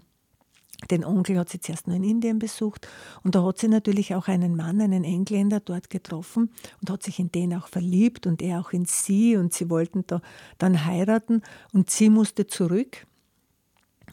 [0.90, 2.88] Den Onkel hat sie zuerst nur in Indien besucht
[3.22, 6.50] und da hat sie natürlich auch einen Mann, einen Engländer dort getroffen
[6.80, 10.04] und hat sich in den auch verliebt und er auch in sie und sie wollten
[10.06, 10.20] da
[10.58, 13.06] dann heiraten und sie musste zurück.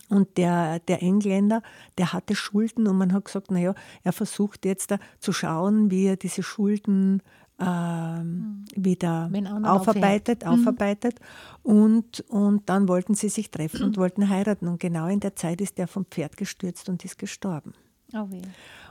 [0.07, 1.61] Und der, der Engländer,
[1.97, 6.05] der hatte Schulden und man hat gesagt, naja, er versucht jetzt da zu schauen, wie
[6.05, 7.21] er diese Schulden
[7.61, 9.29] ähm, wieder
[9.63, 11.19] aufarbeitet, aufarbeitet.
[11.63, 11.71] Mhm.
[11.71, 14.67] Und, und dann wollten sie sich treffen und wollten heiraten.
[14.67, 17.73] Und genau in der Zeit ist der vom Pferd gestürzt und ist gestorben.
[18.13, 18.27] Oh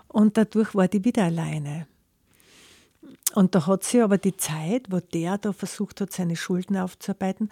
[0.09, 1.87] und dadurch war die wieder alleine.
[3.35, 7.51] Und da hat sie aber die Zeit, wo der da versucht hat, seine Schulden aufzuarbeiten,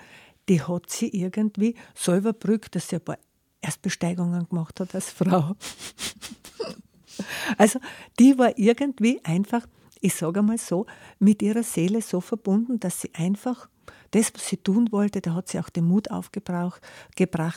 [0.48, 3.18] die hat sie irgendwie so überbrückt, dass sie ein paar
[3.60, 5.54] Erstbesteigungen gemacht hat als Frau.
[7.58, 7.78] also
[8.18, 9.66] die war irgendwie einfach
[10.00, 10.86] ich sage einmal so,
[11.18, 13.68] mit ihrer Seele so verbunden, dass sie einfach
[14.10, 16.80] das, was sie tun wollte, da hat sie auch den Mut aufgebracht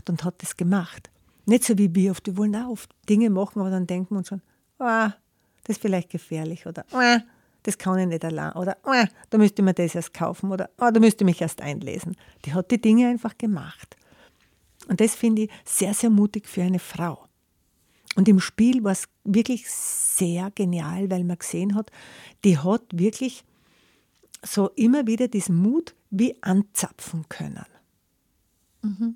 [0.09, 1.09] und hat das gemacht.
[1.45, 4.19] Nicht so wie wir oft, wir wollen auch oft Dinge machen, aber dann denken wir
[4.19, 4.41] uns schon,
[4.79, 5.13] ah,
[5.63, 7.19] das ist vielleicht gefährlich oder ah,
[7.63, 10.91] das kann ich nicht allein oder ah, da müsste man das erst kaufen oder ah,
[10.91, 12.15] da müsste ich mich erst einlesen.
[12.45, 13.95] Die hat die Dinge einfach gemacht.
[14.87, 17.27] Und das finde ich sehr, sehr mutig für eine Frau.
[18.15, 21.91] Und im Spiel war es wirklich sehr genial, weil man gesehen hat,
[22.43, 23.43] die hat wirklich
[24.43, 27.65] so immer wieder diesen Mut wie anzapfen können.
[28.81, 29.15] Mhm.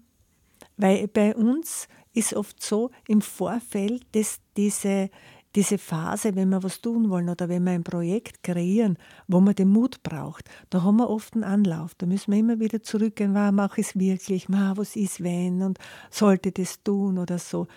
[0.77, 5.10] Weil bei uns ist oft so im Vorfeld, dass diese,
[5.55, 9.55] diese Phase, wenn wir was tun wollen oder wenn wir ein Projekt kreieren, wo man
[9.55, 11.95] den Mut braucht, da haben wir oft einen Anlauf.
[11.95, 15.79] Da müssen wir immer wieder zurückgehen, mache ich es wirklich, was ist wenn und
[16.10, 17.67] sollte das tun oder so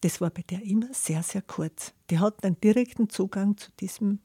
[0.00, 1.92] das war bei der immer sehr, sehr kurz.
[2.10, 4.20] Die hat einen direkten Zugang zu diesem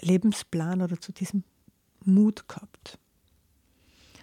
[0.00, 1.44] Lebensplan oder zu diesem
[2.04, 2.98] Mut gehabt.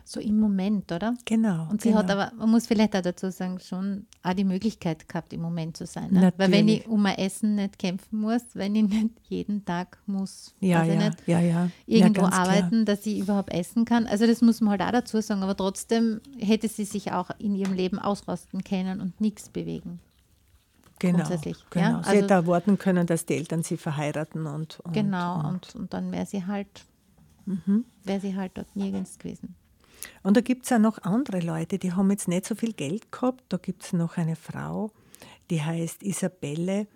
[0.09, 1.15] So im Moment, oder?
[1.25, 1.67] Genau.
[1.69, 1.99] Und sie genau.
[1.99, 5.75] hat aber, man muss vielleicht auch dazu sagen, schon auch die Möglichkeit gehabt, im Moment
[5.75, 6.13] zu sein.
[6.13, 6.31] Ne?
[6.37, 10.55] Weil wenn ich um mein Essen nicht kämpfen muss, wenn ich nicht jeden Tag muss,
[10.61, 11.69] ja, ja, nicht, ja, ja.
[11.85, 12.95] irgendwo ja, arbeiten, klar.
[12.95, 14.07] dass ich überhaupt essen kann.
[14.07, 15.43] Also das muss man halt auch dazu sagen.
[15.43, 19.99] Aber trotzdem hätte sie sich auch in ihrem Leben ausrasten können und nichts bewegen.
[20.99, 21.57] Genau, grundsätzlich.
[21.69, 21.85] Genau.
[21.85, 22.03] Ja?
[22.03, 24.79] Sie also, hätte erwarten können, dass die Eltern sie verheiraten und.
[24.81, 26.85] und genau, und, und, und dann wäre sie halt,
[27.45, 27.85] mhm.
[28.03, 29.55] wäre sie halt dort nirgends gewesen.
[30.23, 33.11] Und da gibt es auch noch andere Leute, die haben jetzt nicht so viel Geld
[33.11, 33.43] gehabt.
[33.49, 34.91] Da gibt es noch eine Frau,
[35.49, 36.87] die heißt Isabelle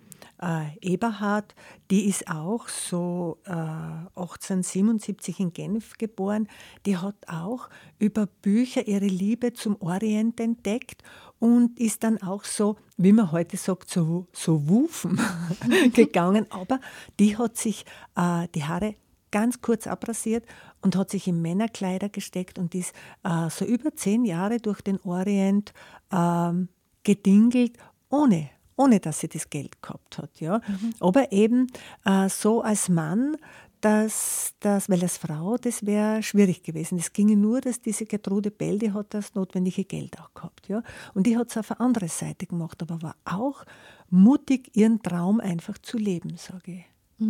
[0.42, 1.54] äh, Eberhard,
[1.90, 6.48] die ist auch so äh, 1877 in Genf geboren.
[6.84, 11.02] Die hat auch über Bücher ihre Liebe zum Orient entdeckt
[11.42, 15.20] und ist dann auch so, wie man heute sagt, so, so wufen
[15.92, 16.46] gegangen.
[16.50, 16.78] Aber
[17.18, 18.94] die hat sich äh, die Haare
[19.32, 20.46] ganz kurz abrasiert
[20.82, 25.00] und hat sich in Männerkleider gesteckt und ist äh, so über zehn Jahre durch den
[25.00, 25.74] Orient
[26.12, 26.68] ähm,
[27.02, 27.76] gedingelt,
[28.08, 30.40] ohne ohne dass sie das Geld gehabt hat.
[30.40, 30.60] Ja?
[30.98, 31.66] Aber eben
[32.04, 33.36] äh, so als Mann,
[33.82, 36.98] dass, dass, weil als Frau, das wäre schwierig gewesen.
[36.98, 40.68] Es ginge nur, dass diese Gertrude Bell, die hat das notwendige Geld auch gehabt.
[40.68, 40.82] Ja?
[41.14, 43.64] Und die hat es auf eine andere Seite gemacht, aber war auch
[44.08, 46.84] mutig, ihren Traum einfach zu leben, sage ich.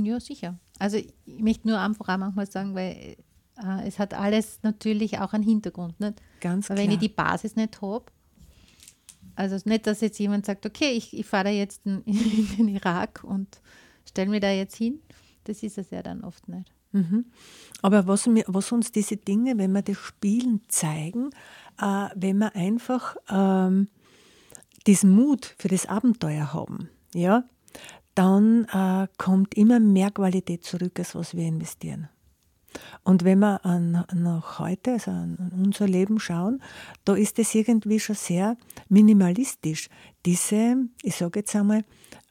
[0.05, 0.59] Ja, sicher.
[0.79, 3.17] Also ich möchte nur einfach auch manchmal sagen, weil
[3.57, 5.99] äh, es hat alles natürlich auch einen Hintergrund.
[6.01, 6.21] Nicht?
[6.41, 6.87] Ganz Weil klar.
[6.87, 8.07] wenn ich die Basis nicht habe,
[9.35, 12.69] also nicht, dass jetzt jemand sagt, okay, ich, ich fahre da jetzt in, in den
[12.69, 13.61] Irak und
[14.07, 15.01] stelle mir da jetzt hin,
[15.45, 16.73] das ist es ja dann oft nicht.
[16.93, 17.27] Mhm.
[17.81, 21.31] Aber was, was uns diese Dinge, wenn wir das Spielen zeigen,
[21.81, 23.89] äh, wenn wir einfach ähm,
[24.87, 27.45] diesen Mut für das Abenteuer haben, ja,
[28.15, 32.09] dann äh, kommt immer mehr Qualität zurück, als was wir investieren.
[33.05, 36.63] Und wenn wir an, nach heute, also an unser Leben schauen,
[37.05, 38.57] da ist es irgendwie schon sehr
[38.89, 39.89] minimalistisch.
[40.25, 41.85] Diese, ich sage jetzt einmal,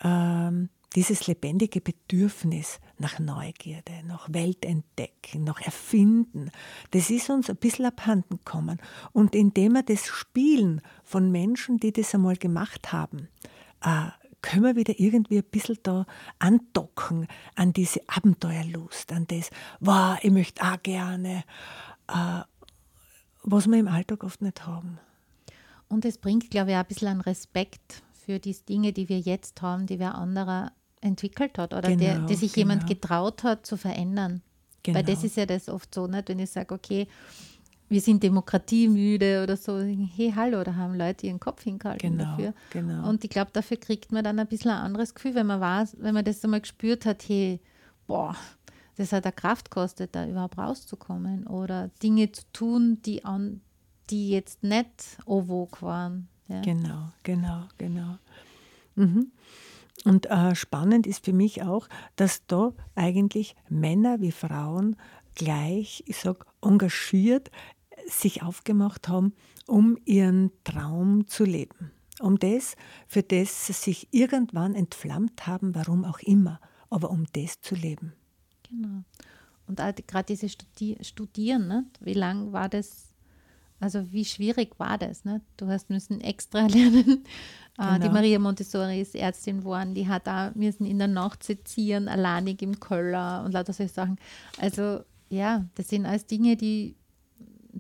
[0.03, 6.51] ähm, dieses lebendige Bedürfnis nach Neugierde, nach Weltentdecken, nach Erfinden,
[6.91, 8.79] das ist uns ein bisschen abhanden gekommen.
[9.13, 13.29] Und indem wir das Spielen von Menschen, die das einmal gemacht haben,
[13.81, 14.07] äh,
[14.41, 16.05] können wir wieder irgendwie ein bisschen da
[16.39, 19.49] andocken an diese Abenteuerlust, an das,
[19.79, 21.43] wow, ich möchte auch gerne,
[22.07, 22.41] äh,
[23.43, 24.99] was wir im Alltag oft nicht haben.
[25.87, 29.19] Und es bringt, glaube ich, auch ein bisschen an Respekt für die Dinge, die wir
[29.19, 30.71] jetzt haben, die wer anderer
[31.01, 32.93] entwickelt hat oder der, Genau, der sich jemand genau.
[32.93, 34.41] getraut hat zu verändern.
[34.83, 34.97] Genau.
[34.97, 36.29] Weil das ist ja das oft so, nicht?
[36.29, 37.07] wenn ich sage, okay,
[37.89, 42.53] wir sind demokratiemüde oder so, hey, hallo, da haben Leute ihren Kopf hingehalten Genau, dafür.
[42.69, 43.09] genau.
[43.09, 45.97] Und ich glaube, dafür kriegt man dann ein bisschen ein anderes Gefühl, wenn man weiß,
[45.99, 47.59] wenn man das einmal gespürt hat, hey,
[48.07, 48.35] boah,
[48.95, 53.61] das hat eine Kraft gekostet, da überhaupt rauszukommen oder Dinge zu tun, die, an,
[54.09, 56.27] die jetzt nicht ovog waren.
[56.47, 56.61] Ja.
[56.61, 58.17] Genau, genau, genau.
[58.95, 59.31] Mhm.
[60.03, 64.95] Und äh, spannend ist für mich auch, dass da eigentlich Männer wie Frauen
[65.35, 67.51] gleich, ich sag, engagiert
[68.07, 69.33] sich aufgemacht haben,
[69.67, 71.91] um ihren Traum zu leben.
[72.19, 72.75] Um das,
[73.07, 78.13] für das sie sich irgendwann entflammt haben, warum auch immer, aber um das zu leben.
[78.69, 79.03] Genau.
[79.67, 81.99] Und gerade dieses Studi Studieren, nicht?
[82.01, 83.10] wie lang war das,
[83.81, 85.25] also wie schwierig war das?
[85.25, 85.41] Nicht?
[85.57, 87.25] Du hast müssen extra lernen.
[87.77, 88.11] Die Genau.
[88.11, 92.79] Maria Montessori ist Ärztin geworden, die hat da müssen in der Nacht sezieren, alleinig im
[92.79, 94.17] Keller und lauter solche Sachen.
[94.59, 96.95] Also ja, das sind alles Dinge, die,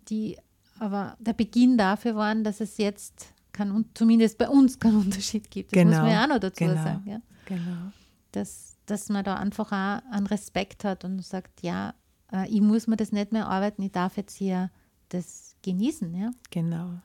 [0.07, 0.37] die
[0.79, 5.75] aber der Beginn dafür waren, dass es jetzt kann, zumindest bei uns keinen Unterschied gibt.
[5.75, 7.03] Das muss man ja auch noch dazu genau, sagen.
[7.05, 7.21] Ja?
[7.45, 7.91] Genau.
[8.31, 11.93] dass, dass man da einfach auch einen Respekt hat und sagt, ja,
[12.31, 14.71] äh, ich muss mir das nicht mehr arbeiten, ich darf jetzt hier
[15.09, 16.99] das genießen, ja, Genau.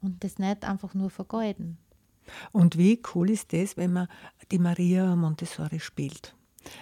[0.00, 1.78] und das nicht einfach nur vergeuden.
[2.52, 4.08] Und wie cool ist das, wenn man
[4.50, 6.34] die Maria Montessori spielt?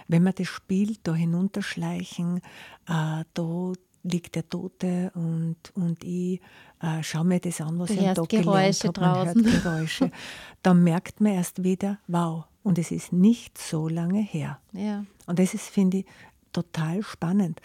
[0.09, 2.39] Wenn man das spielt, da hinunterschleichen,
[2.87, 6.41] äh, da liegt der Tote und, und ich
[6.81, 9.35] äh, schaue mir das an, was Du ich Tag Geräusche gelernt habe.
[9.35, 9.63] Man hört draußen.
[9.63, 10.11] Geräusche.
[10.63, 14.59] Dann merkt man erst wieder, wow, und es ist nicht so lange her.
[14.73, 16.07] Ja, Und das ist, finde ich,
[16.53, 17.61] total spannend.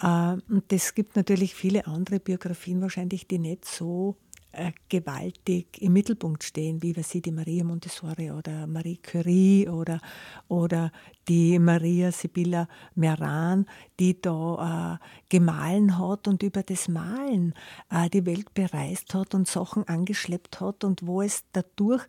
[0.00, 4.16] Äh, Und es gibt natürlich viele andere Biografien wahrscheinlich, die nicht so
[4.52, 10.00] äh, gewaltig im Mittelpunkt stehen, wie wir sie die Maria Montessori oder Marie Curie oder,
[10.48, 10.90] oder
[11.28, 13.66] die Maria Sibylla Meran,
[14.00, 17.54] die da äh, gemahlen hat und über das Malen
[17.90, 22.04] äh, die Welt bereist hat und Sachen angeschleppt hat und wo es dadurch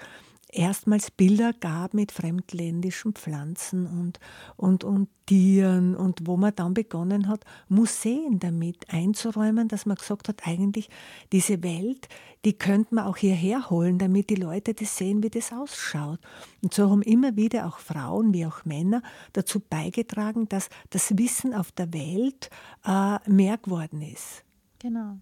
[0.52, 4.20] erstmals Bilder gab mit fremdländischen Pflanzen und,
[4.58, 10.28] und, und Tieren und wo man dann begonnen hat, Museen damit einzuräumen, dass man gesagt
[10.28, 10.90] hat, eigentlich
[11.32, 12.10] diese Welt,
[12.44, 16.20] die könnte man auch hierher holen, damit die Leute das sehen, wie das ausschaut.
[16.62, 19.02] Und so haben immer wieder auch Frauen wie auch Männer
[19.34, 22.50] dazu beigetragen, dass das Wissen auf der Welt
[22.86, 24.44] äh, mehr geworden ist
[24.82, 25.18] genau.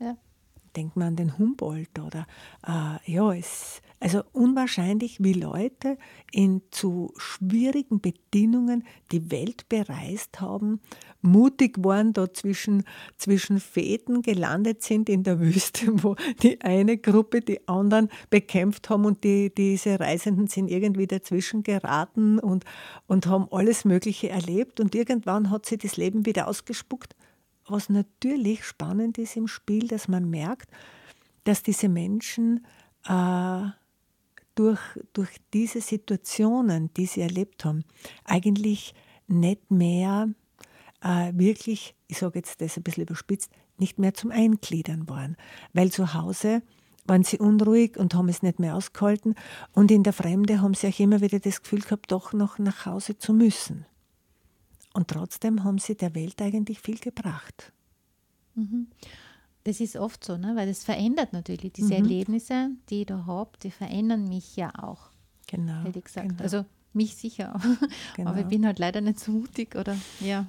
[0.00, 0.16] Ja,
[0.78, 2.24] denkt man an den Humboldt oder
[2.64, 5.98] äh, ja, es, also unwahrscheinlich, wie Leute
[6.30, 10.80] in zu schwierigen Bedingungen die Welt bereist haben,
[11.20, 12.84] mutig waren, da zwischen,
[13.16, 16.14] zwischen Fäden gelandet sind in der Wüste, wo
[16.44, 22.38] die eine Gruppe die anderen bekämpft haben und die, diese Reisenden sind irgendwie dazwischen geraten
[22.38, 22.64] und,
[23.08, 27.16] und haben alles Mögliche erlebt und irgendwann hat sie das Leben wieder ausgespuckt
[27.70, 30.70] was natürlich spannend ist im Spiel, dass man merkt,
[31.44, 32.66] dass diese Menschen
[33.06, 33.62] äh,
[34.54, 34.80] durch,
[35.12, 37.84] durch diese Situationen, die sie erlebt haben,
[38.24, 38.94] eigentlich
[39.28, 40.28] nicht mehr
[41.02, 45.36] äh, wirklich, ich sage jetzt das ein bisschen überspitzt, nicht mehr zum Eingliedern waren.
[45.72, 46.62] Weil zu Hause
[47.04, 49.34] waren sie unruhig und haben es nicht mehr ausgehalten.
[49.72, 52.86] Und in der Fremde haben sie auch immer wieder das Gefühl gehabt, doch noch nach
[52.86, 53.86] Hause zu müssen.
[54.98, 57.72] Und trotzdem haben sie der Welt eigentlich viel gebracht.
[58.56, 58.88] Mhm.
[59.62, 60.56] Das ist oft so, ne?
[60.56, 61.72] weil das verändert natürlich.
[61.72, 62.02] Diese mhm.
[62.02, 65.10] Erlebnisse, die ich da habe, die verändern mich ja auch.
[65.46, 65.84] Genau.
[65.84, 66.30] Hätte ich gesagt.
[66.30, 66.42] Genau.
[66.42, 67.60] Also mich sicher.
[68.16, 68.30] Genau.
[68.30, 70.46] Aber ich bin halt leider nicht so mutig oder ja.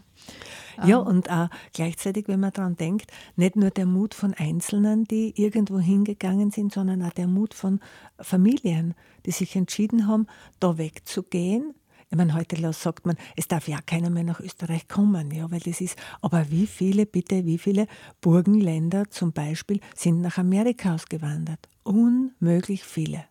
[0.83, 1.05] Ja, ähm.
[1.05, 5.77] und auch gleichzeitig, wenn man daran denkt, nicht nur der Mut von Einzelnen, die irgendwo
[5.77, 7.81] hingegangen sind, sondern auch der Mut von
[8.19, 8.95] Familien,
[9.27, 10.25] die sich entschieden haben,
[10.59, 11.75] da wegzugehen.
[12.11, 15.59] Ich meine, heute sagt man, es darf ja keiner mehr nach Österreich kommen, ja, weil
[15.59, 15.95] das ist.
[16.21, 17.85] Aber wie viele, bitte, wie viele
[18.19, 21.69] Burgenländer zum Beispiel sind nach Amerika ausgewandert?
[21.83, 23.25] Unmöglich viele.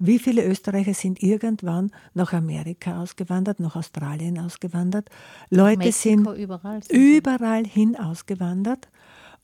[0.00, 5.08] Wie viele Österreicher sind irgendwann nach Amerika ausgewandert, nach Australien ausgewandert?
[5.50, 8.88] Leute Mexiko, sind überall, überall hin ausgewandert,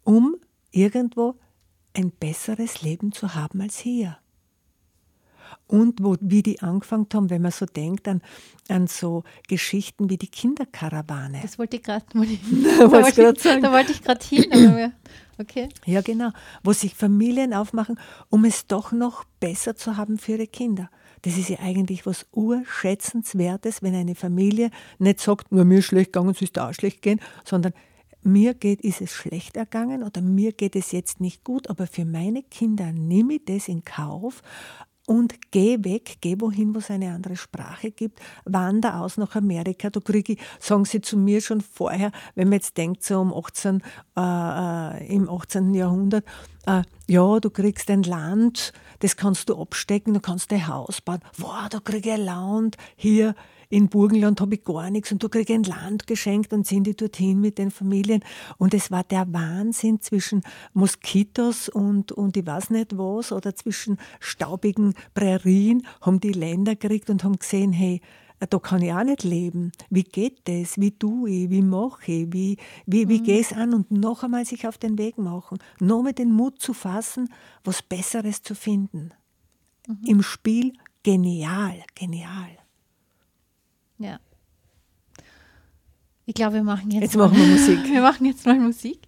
[0.02, 0.34] um
[0.72, 1.36] irgendwo
[1.94, 4.16] ein besseres Leben zu haben als hier
[5.66, 8.22] und wo, wie die angefangen haben, wenn man so denkt an,
[8.68, 11.40] an so Geschichten wie die Kinderkarawane.
[11.42, 12.92] Das wollte ich gerade da, da
[13.72, 14.92] wollte ich gerade hin.
[15.38, 15.68] okay.
[15.84, 16.30] Ja, genau.
[16.62, 17.98] Wo sich Familien aufmachen,
[18.30, 20.90] um es doch noch besser zu haben für ihre Kinder.
[21.22, 26.30] Das ist ja eigentlich was Urschätzenswertes, wenn eine Familie nicht sagt, nur mir schlecht gegangen,
[26.30, 27.72] es ist auch schlecht gehen, sondern
[28.22, 32.04] mir geht, ist es schlecht ergangen oder mir geht es jetzt nicht gut, aber für
[32.04, 34.42] meine Kinder nehme ich das in Kauf,
[35.06, 39.88] und geh weg, geh wohin, wo es eine andere Sprache gibt, wander aus nach Amerika.
[39.88, 43.32] Da kriege ich, sagen sie zu mir schon vorher, wenn man jetzt denkt, so um
[43.32, 43.82] 18,
[44.16, 45.74] äh, äh, im 18.
[45.74, 46.24] Jahrhundert,
[46.66, 51.20] äh, ja, du kriegst ein Land, das kannst du abstecken, du kannst ein Haus bauen.
[51.38, 53.34] Wow, da kriege ich ein Land hier
[53.68, 56.96] in Burgenland habe ich gar nichts und du kriegst ein Land geschenkt und sind die
[56.96, 58.22] dorthin mit den Familien.
[58.58, 63.98] Und es war der Wahnsinn zwischen Moskitos und, und ich weiß nicht was oder zwischen
[64.20, 68.00] staubigen Prärien haben die Länder gekriegt und haben gesehen, hey,
[68.38, 69.72] da kann ich auch nicht leben.
[69.88, 70.78] Wie geht das?
[70.78, 71.50] Wie tue ich?
[71.50, 72.32] Wie mache ich?
[72.32, 73.24] Wie, wie, wie mhm.
[73.24, 73.72] gehe ich an?
[73.72, 75.58] Und noch einmal sich auf den Weg machen.
[75.80, 77.32] Noch mal den Mut zu fassen,
[77.64, 79.12] was Besseres zu finden.
[79.86, 79.98] Mhm.
[80.04, 82.58] Im Spiel genial, genial.
[83.98, 84.18] Ja.
[86.24, 87.84] Ich glaube, wir machen jetzt, jetzt machen wir Musik.
[87.92, 89.00] wir machen jetzt mal Musik.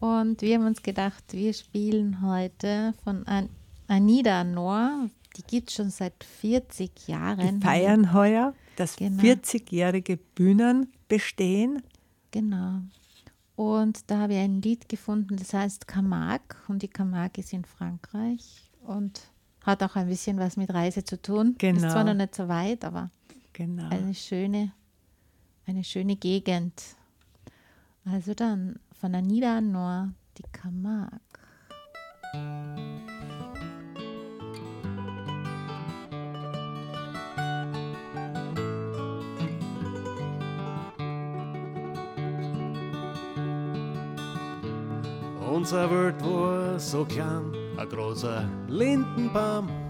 [0.00, 3.48] Und wir haben uns gedacht, wir spielen heute von An
[3.88, 5.08] Anida Noor.
[5.36, 7.60] Die gibt es schon seit 40 Jahren.
[7.60, 9.22] Die feiern heuer das genau.
[9.22, 11.82] 40-jährige Bühnenbestehen.
[12.30, 12.80] Genau.
[13.56, 16.56] Und da habe ich ein Lied gefunden, das heißt Camargue.
[16.68, 19.22] Und die Camargue ist in Frankreich und
[19.62, 21.54] hat auch ein bisschen was mit Reise zu tun.
[21.58, 21.86] Genau.
[21.86, 23.10] Ist zwar noch nicht so weit, aber
[23.56, 23.88] Genau.
[23.88, 24.70] Eine schöne,
[25.64, 26.82] eine schöne Gegend.
[28.04, 31.18] Also dann von Anida Noor die Camargue.
[45.50, 49.85] Unser Welt war so klein, ein großer Lindenbaum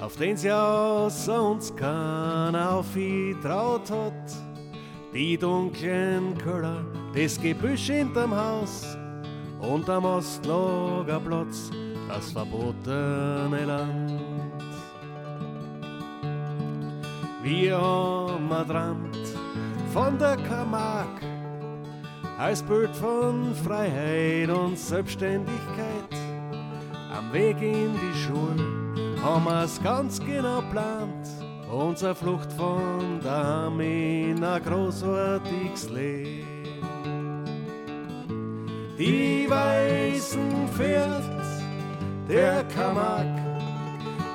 [0.00, 4.32] auf den sie außer uns keiner aufgetraut hat.
[5.14, 8.96] Die dunklen Köller, das Gebüsch hinterm Haus
[9.60, 11.70] und am Ostlagerplatz
[12.08, 14.12] das verbotene Land.
[17.42, 19.16] Wir haben erträumt
[19.92, 21.26] von der Camargue
[22.38, 26.10] als Bild von Freiheit und Selbstständigkeit
[27.16, 28.75] am Weg in die Schule
[29.26, 31.26] haben wir's ganz genau plant.
[31.68, 36.46] Unsere Flucht von daheim in ein großartiges Leben.
[38.96, 41.24] Die weißen Pferd,
[42.28, 43.26] der Kamak,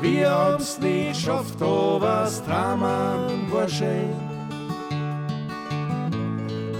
[0.02, 4.14] wir haben's nie geschafft, aber das Dramen war schön.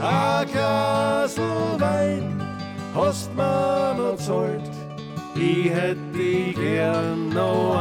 [0.02, 1.38] Ein Glas
[1.80, 2.42] Wein
[2.94, 4.81] hast mir noch zahlt,
[5.42, 7.76] ich hätte dich gern noch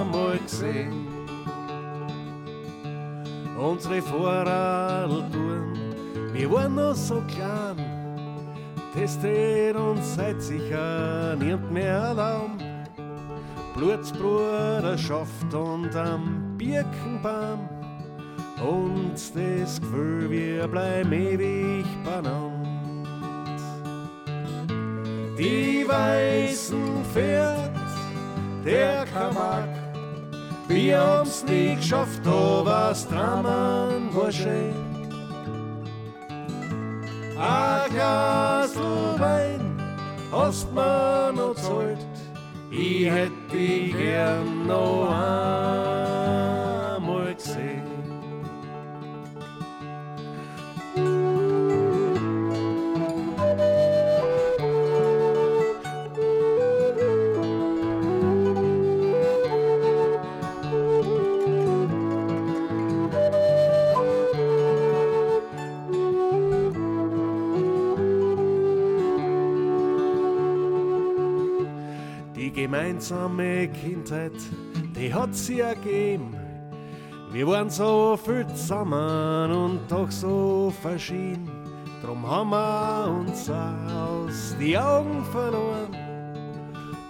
[0.00, 1.06] einmal gesehen.
[3.58, 5.72] Unsere Vorradtouren,
[6.32, 7.76] wir waren noch so klein,
[8.94, 12.58] das tät uns seit sicher niemand mehr erlauben.
[13.76, 17.68] Blutsbruderschaft und am Birkenbaum
[18.58, 22.55] und das Gefühl, wir bleiben ewig beieinander
[25.38, 27.70] die weißen Pferd,
[28.64, 29.68] der Kamak.
[30.68, 34.74] Wir haben's nie geschafft, aber das Dramen war schön.
[37.38, 38.76] Ein Glas
[39.18, 39.82] Wein
[40.32, 41.98] hast mir noch zahlt.
[42.70, 46.15] Ich hätt dich gern noch einmal
[72.96, 74.32] Die gemeinsame Kindheit,
[74.96, 76.34] die hat sie ergeben.
[77.30, 81.46] Wir waren so viel zusammen und doch so verschieden.
[82.02, 85.94] Drum haben wir uns aus die Augen verloren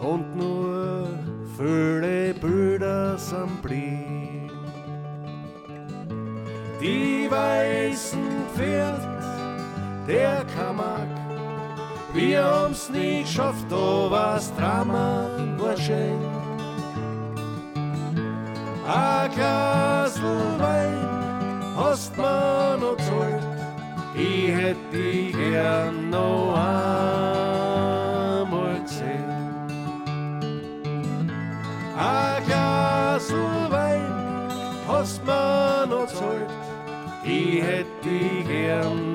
[0.01, 1.07] und nur
[1.57, 4.51] viele Bilder sind blieben.
[6.80, 8.26] Die weißen
[8.57, 9.01] Pferd,
[10.09, 11.26] der Kammer
[12.17, 15.29] Bijomsných šoftová strama
[15.61, 16.17] dlžeň.
[18.89, 20.97] A Kastelvaj,
[21.77, 23.37] Ostman och Zoll,
[24.17, 26.89] i hettiga Noamortsen.
[32.01, 34.01] A Kastelvaj,
[34.89, 36.49] Ostman och Zoll,
[37.29, 39.06] i hettiga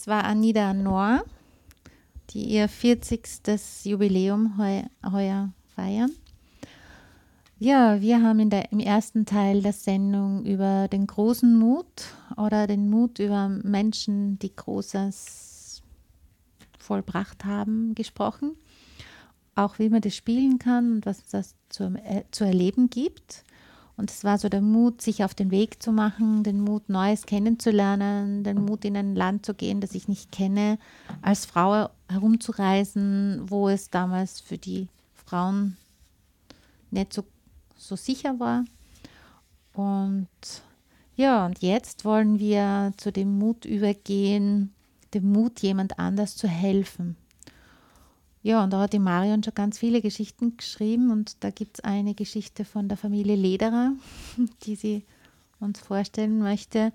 [0.00, 1.22] das war Anida Noor,
[2.30, 3.84] die ihr 40.
[3.84, 4.82] Jubiläum heu,
[5.12, 6.10] heuer feiern.
[7.58, 12.88] Ja, wir haben der, im ersten Teil der Sendung über den großen Mut oder den
[12.88, 15.82] Mut über Menschen, die Großes
[16.78, 18.56] vollbracht haben, gesprochen.
[19.54, 23.44] Auch wie man das spielen kann und was das zu, äh, zu erleben gibt.
[23.96, 27.26] Und es war so der Mut, sich auf den Weg zu machen, den Mut, Neues
[27.26, 30.78] kennenzulernen, den Mut, in ein Land zu gehen, das ich nicht kenne,
[31.20, 35.76] als Frau herumzureisen, wo es damals für die Frauen
[36.90, 37.24] nicht so,
[37.76, 38.64] so sicher war.
[39.74, 40.28] Und
[41.16, 44.72] ja, und jetzt wollen wir zu dem Mut übergehen,
[45.12, 47.16] dem Mut, jemand anders zu helfen.
[48.42, 51.84] Ja, und da hat die Marion schon ganz viele Geschichten geschrieben und da gibt es
[51.84, 53.92] eine Geschichte von der Familie Lederer,
[54.64, 55.04] die sie
[55.58, 56.92] uns vorstellen möchte,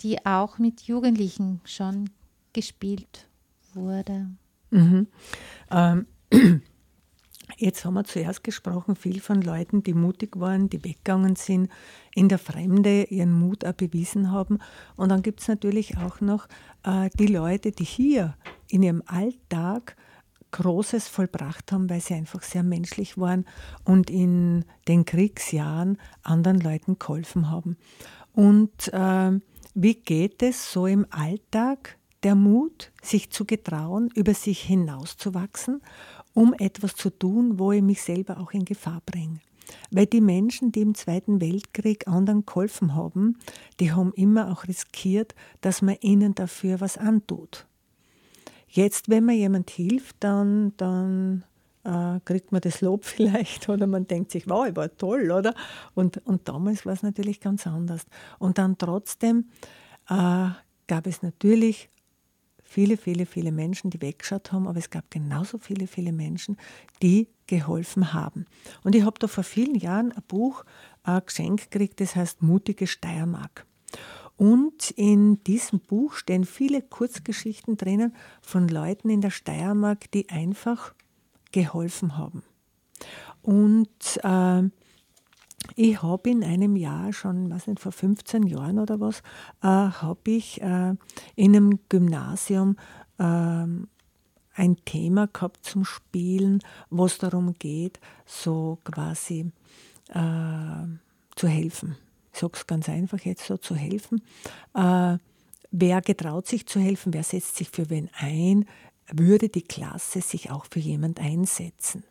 [0.00, 2.08] die auch mit Jugendlichen schon
[2.54, 3.28] gespielt
[3.74, 4.30] wurde.
[4.70, 5.06] Mhm.
[5.70, 6.06] Ähm,
[7.58, 11.70] jetzt haben wir zuerst gesprochen, viel von Leuten, die mutig waren, die weggegangen sind,
[12.14, 14.58] in der Fremde ihren Mut auch bewiesen haben.
[14.96, 16.48] Und dann gibt es natürlich auch noch
[16.84, 18.34] äh, die Leute, die hier
[18.68, 19.96] in ihrem Alltag
[20.52, 23.44] Großes vollbracht haben, weil sie einfach sehr menschlich waren
[23.84, 27.76] und in den Kriegsjahren anderen Leuten geholfen haben.
[28.32, 29.32] Und äh,
[29.74, 35.80] wie geht es so im Alltag, der Mut, sich zu getrauen, über sich hinauszuwachsen,
[36.34, 39.40] um etwas zu tun, wo ich mich selber auch in Gefahr bringe?
[39.90, 43.38] Weil die Menschen, die im Zweiten Weltkrieg anderen geholfen haben,
[43.78, 47.66] die haben immer auch riskiert, dass man ihnen dafür was antut.
[48.72, 51.44] Jetzt, wenn mir jemand hilft, dann, dann
[51.84, 55.54] äh, kriegt man das Lob vielleicht oder man denkt sich, wow, ich war toll, oder?
[55.94, 58.06] Und, und damals war es natürlich ganz anders.
[58.38, 59.50] Und dann trotzdem
[60.08, 60.48] äh,
[60.86, 61.90] gab es natürlich
[62.62, 66.56] viele, viele, viele Menschen, die weggeschaut haben, aber es gab genauso viele, viele Menschen,
[67.02, 68.46] die geholfen haben.
[68.84, 70.64] Und ich habe da vor vielen Jahren ein Buch
[71.04, 73.66] äh, geschenkt gekriegt, das heißt Mutige Steiermark.
[74.40, 80.94] Und in diesem Buch stehen viele Kurzgeschichten drinnen von Leuten in der Steiermark, die einfach
[81.52, 82.42] geholfen haben.
[83.42, 84.62] Und äh,
[85.76, 89.18] ich habe in einem Jahr, schon, weiß nicht, vor 15 Jahren oder was,
[89.62, 90.94] äh, habe ich äh,
[91.36, 92.76] in einem Gymnasium
[93.18, 99.52] äh, ein Thema gehabt zum Spielen, wo es darum geht, so quasi
[100.08, 100.86] äh,
[101.36, 101.98] zu helfen
[102.32, 104.22] ich sage es ganz einfach jetzt so, zu helfen.
[104.74, 105.18] Äh,
[105.70, 108.66] wer getraut sich zu helfen, wer setzt sich für wen ein,
[109.12, 112.04] würde die Klasse sich auch für jemand einsetzen.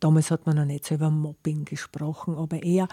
[0.00, 2.88] Damals hat man noch nicht so über Mobbing gesprochen, aber eher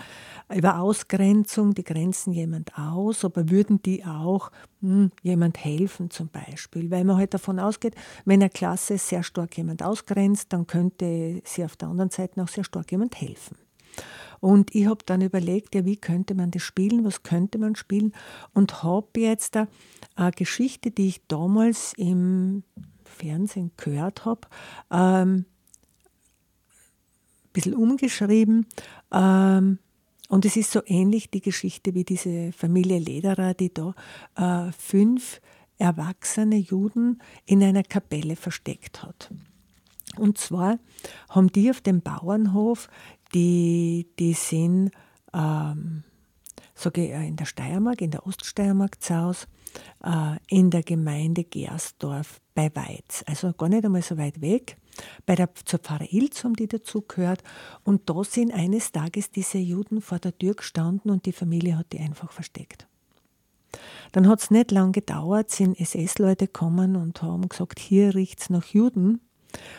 [0.53, 4.51] über Ausgrenzung, die grenzen jemand aus, aber würden die auch
[4.81, 7.95] hm, jemand helfen zum Beispiel, weil man halt davon ausgeht,
[8.25, 12.47] wenn eine Klasse sehr stark jemand ausgrenzt, dann könnte sie auf der anderen Seite auch
[12.47, 13.57] sehr stark jemand helfen.
[14.39, 18.13] Und ich habe dann überlegt, ja, wie könnte man das spielen, was könnte man spielen
[18.53, 22.63] und habe jetzt eine Geschichte, die ich damals im
[23.03, 24.41] Fernsehen gehört habe,
[24.91, 25.45] ähm,
[27.45, 28.67] ein bisschen umgeschrieben
[29.11, 29.79] ähm,
[30.27, 33.95] Und es ist so ähnlich die Geschichte wie diese Familie Lederer, die da
[34.35, 35.41] äh, fünf
[35.77, 39.31] erwachsene Juden in einer Kapelle versteckt hat.
[40.17, 40.79] Und zwar
[41.29, 42.87] haben die auf dem Bauernhof,
[43.35, 44.89] die, die sind
[45.31, 46.03] ähm,
[46.75, 49.47] sage ich, in der Steiermark, in der Oststeiermark Zaus,
[50.03, 53.23] äh, in der Gemeinde Gersdorf bei Weiz.
[53.25, 54.77] Also gar nicht einmal so weit weg.
[55.25, 57.43] Bei der, zur Pfarrer Ilz haben die dazugehört.
[57.83, 61.91] Und da sind eines Tages diese Juden vor der Tür gestanden und die Familie hat
[61.91, 62.87] die einfach versteckt.
[64.13, 68.49] Dann hat es nicht lange gedauert, sind SS-Leute gekommen und haben gesagt, hier riecht es
[68.49, 69.19] nach Juden.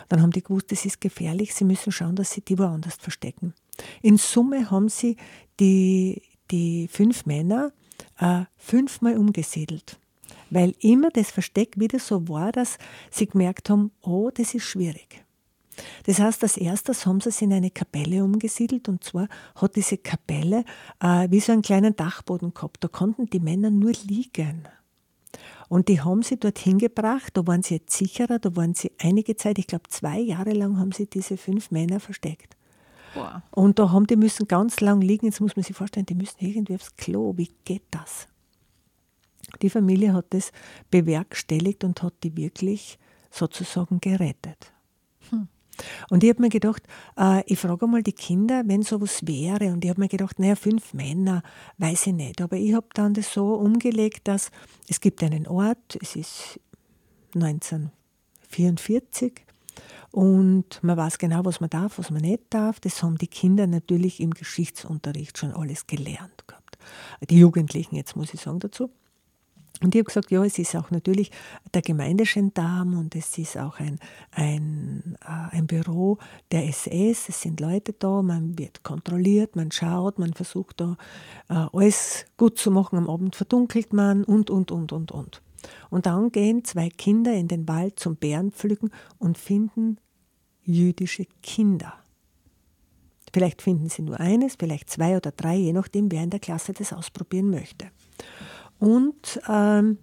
[0.09, 3.55] Dann haben die gewusst, es ist gefährlich, sie müssen schauen, dass sie die woanders verstecken.
[4.03, 5.17] In Summe haben sie
[5.61, 7.73] die, die fünf Männer
[8.19, 9.99] äh, fünfmal umgesiedelt.
[10.51, 12.79] Weil immer das Versteck wieder so war, dass
[13.11, 15.25] sie gemerkt haben, oh, das ist schwierig.
[16.05, 19.99] Das heißt, als erstes haben sie es in eine Kapelle umgesiedelt und zwar hat diese
[19.99, 20.65] Kapelle
[21.01, 22.83] äh, wie so einen kleinen Dachboden gehabt.
[22.83, 24.67] Da konnten die Männer nur liegen.
[25.69, 29.37] Und die haben sie dorthin gebracht, da waren sie jetzt sicherer, da waren sie einige
[29.37, 32.57] Zeit, ich glaube zwei Jahre lang haben sie diese fünf Männer versteckt.
[33.15, 33.43] Boah.
[33.51, 36.37] Und da haben die müssen ganz lang liegen, jetzt muss man sich vorstellen, die müssen
[36.39, 38.29] irgendwie aufs Klo, wie geht das?
[39.63, 40.53] Die Familie hat das
[40.91, 42.99] bewerkstelligt und hat die wirklich
[43.31, 44.73] sozusagen gerettet.
[46.11, 46.83] Und ich habe mir gedacht,
[47.19, 49.73] äh, ich frage mal die Kinder, wenn sowas wäre.
[49.73, 51.43] Und ich habe mir gedacht, naja, fünf Männer,
[51.79, 52.41] weiß ich nicht.
[52.41, 54.51] Aber ich habe dann das so umgelegt, dass
[54.89, 56.61] es gibt einen Ort, es ist
[57.35, 59.45] 1944
[60.13, 62.81] und man weiß genau, was man darf, was man nicht darf.
[62.81, 66.79] Das haben die Kinder natürlich im Geschichtsunterricht schon alles gelernt gehabt.
[67.29, 68.91] Die Jugendlichen jetzt, muss ich sagen, dazu.
[69.83, 71.31] Und ich habe gesagt, ja, es ist auch natürlich
[71.75, 73.99] der Gemeindegendarm und es ist auch ein,
[74.31, 76.19] ein, äh, ein Büro
[76.51, 77.29] der SS.
[77.29, 80.97] Es sind Leute da, man wird kontrolliert, man schaut, man versucht da
[81.49, 82.97] äh, alles gut zu machen.
[82.97, 85.43] Am Abend verdunkelt man und, und, und, und, und.
[85.91, 89.99] Und dann gehen zwei Kinder in den Wald zum Bärenpflücken und finden
[90.63, 91.95] jüdische Kinder.
[93.33, 96.73] Vielleicht finden sie nur eines, vielleicht zwei oder drei, je nachdem, wer in der Klasse
[96.73, 97.91] das ausprobieren möchte.
[98.79, 99.99] Und ähm,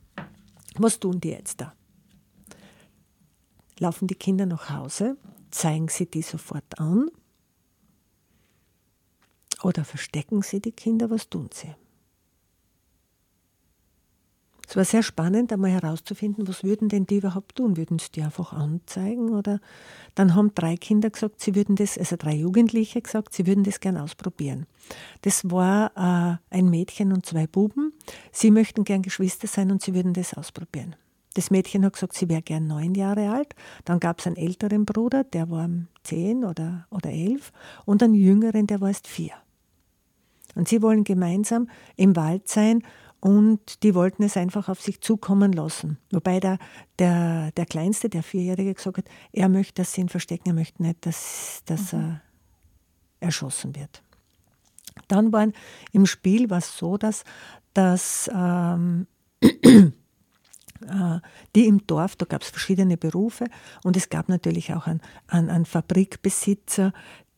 [0.75, 1.73] was tun die jetzt da?
[3.79, 5.17] Laufen die Kinder nach Hause,
[5.51, 7.09] zeigen sie die sofort an
[9.61, 11.73] oder verstecken sie die Kinder, was tun sie?
[14.67, 17.75] Es war sehr spannend, einmal herauszufinden, was würden denn die überhaupt tun?
[17.75, 19.29] Würden sie die einfach anzeigen?
[19.31, 19.59] Oder
[20.15, 23.81] dann haben drei Kinder gesagt, sie würden das, also drei Jugendliche gesagt, sie würden das
[23.81, 24.65] gern ausprobieren.
[25.21, 27.93] Das war äh, ein Mädchen und zwei Buben.
[28.31, 30.95] Sie möchten gern Geschwister sein und sie würden das ausprobieren.
[31.35, 33.55] Das Mädchen hat gesagt, sie wäre gern neun Jahre alt.
[33.85, 35.67] Dann gab es einen älteren Bruder, der war
[36.03, 37.51] zehn oder, oder elf,
[37.85, 39.33] und einen jüngeren, der war erst vier.
[40.55, 42.83] Und sie wollen gemeinsam im Wald sein
[43.23, 45.97] und die wollten es einfach auf sich zukommen lassen.
[46.11, 46.59] Wobei der,
[46.99, 50.83] der, der Kleinste, der Vierjährige, gesagt hat, er möchte, dass sie ihn verstecken, er möchte
[50.83, 51.99] nicht, dass, dass mhm.
[51.99, 52.21] er
[53.21, 54.03] erschossen wird.
[55.07, 55.53] Dann waren
[55.93, 57.23] im Spiel was so, dass,
[57.73, 59.07] dass ähm,
[59.39, 59.61] äh,
[61.55, 63.45] die im Dorf, da gab es verschiedene Berufe
[63.85, 66.91] und es gab natürlich auch einen, einen, einen Fabrikbesitzer,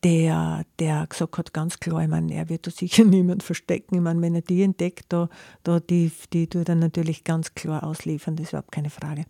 [0.04, 3.96] der, der gesagt hat, ganz klar, ich meine, er wird da sicher niemand verstecken.
[3.96, 5.28] Ich meine, wenn er die entdeckt, da,
[5.62, 9.24] da die, die tut er natürlich ganz klar ausliefern, das ist überhaupt keine Frage.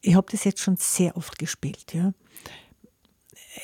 [0.00, 2.12] Ich habe das jetzt schon sehr oft gespielt, ja.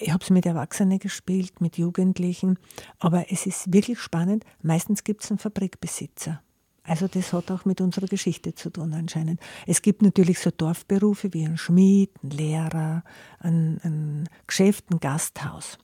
[0.01, 2.59] Ich habe es mit Erwachsenen gespielt, mit Jugendlichen,
[2.99, 4.45] aber es ist wirklich spannend.
[4.63, 6.43] Meistens gibt es einen Fabrikbesitzer.
[6.85, 9.41] Also das hat auch mit unserer Geschichte zu tun anscheinend.
[9.67, 13.05] Es gibt natürlich so Dorfberufe wie ein Schmied, ein Lehrer,
[13.39, 15.79] ein, ein Geschäft, ein Gasthaus.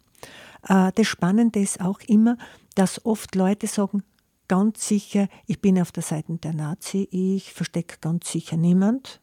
[0.68, 2.36] Äh, das Spannende ist auch immer,
[2.74, 4.02] dass oft Leute sagen,
[4.48, 9.20] ganz sicher, ich bin auf der Seite der Nazi, ich verstecke ganz sicher niemand.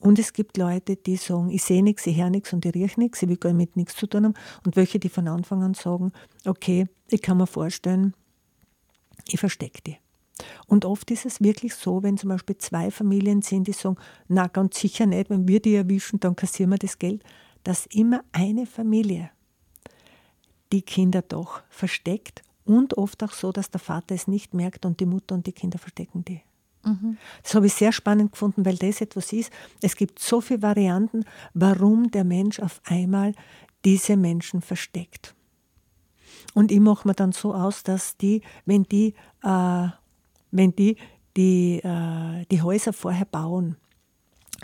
[0.00, 3.00] Und es gibt Leute, die sagen, ich sehe nichts, ich höre nichts und ich rieche
[3.00, 4.34] nichts, ich will gar mit nichts zu tun haben.
[4.64, 6.12] Und welche, die von Anfang an sagen,
[6.44, 8.14] okay, ich kann mir vorstellen,
[9.26, 9.96] ich verstecke die.
[10.66, 13.96] Und oft ist es wirklich so, wenn zum Beispiel zwei Familien sind, die sagen,
[14.28, 17.24] na ganz sicher nicht, wenn wir die erwischen, dann kassieren wir das Geld,
[17.64, 19.30] dass immer eine Familie
[20.72, 25.00] die Kinder doch versteckt und oft auch so, dass der Vater es nicht merkt und
[25.00, 26.42] die Mutter und die Kinder verstecken die.
[26.84, 27.16] Mhm.
[27.42, 29.52] Das habe ich sehr spannend gefunden, weil das etwas ist.
[29.82, 33.34] Es gibt so viele Varianten, warum der Mensch auf einmal
[33.84, 35.34] diese Menschen versteckt.
[36.54, 39.88] Und ich mache mir dann so aus, dass die, wenn die, äh,
[40.50, 40.96] wenn die
[41.36, 43.76] die, äh, die Häuser vorher bauen,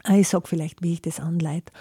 [0.03, 1.73] Ah, ich sage vielleicht, wie ich das anleite.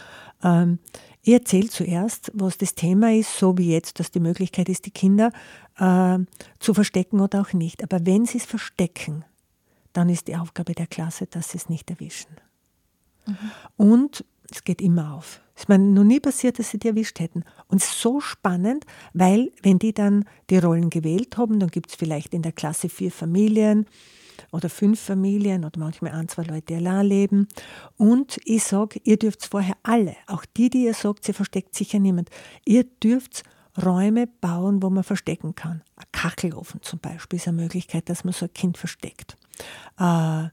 [0.44, 0.80] Ähm,
[1.24, 4.92] ich erzähle zuerst, was das Thema ist, so wie jetzt, dass die Möglichkeit ist, die
[4.92, 5.32] Kinder
[5.78, 6.20] äh,
[6.60, 7.82] zu verstecken oder auch nicht.
[7.82, 9.24] Aber wenn sie es verstecken,
[9.94, 12.36] dann ist die Aufgabe der Klasse, dass sie es nicht erwischen.
[13.26, 13.52] Mhm.
[13.78, 15.40] Und es geht immer auf.
[15.56, 17.46] Es ist mir noch nie passiert, dass sie die erwischt hätten.
[17.68, 21.92] Und es ist so spannend, weil wenn die dann die Rollen gewählt haben, dann gibt
[21.92, 23.86] es vielleicht in der Klasse vier Familien
[24.52, 27.48] oder fünf Familien oder manchmal ein, zwei Leute, allein leben.
[27.98, 32.00] Und ich sage, ihr dürft vorher alle, auch die, die ihr sagt, sie versteckt sicher
[32.00, 32.30] niemand,
[32.66, 33.44] ihr dürft
[33.84, 35.82] Räume bauen, wo man verstecken kann.
[35.96, 39.36] Ein Kachelofen zum Beispiel ist eine Möglichkeit, dass man so ein Kind versteckt.
[39.98, 40.50] Äh,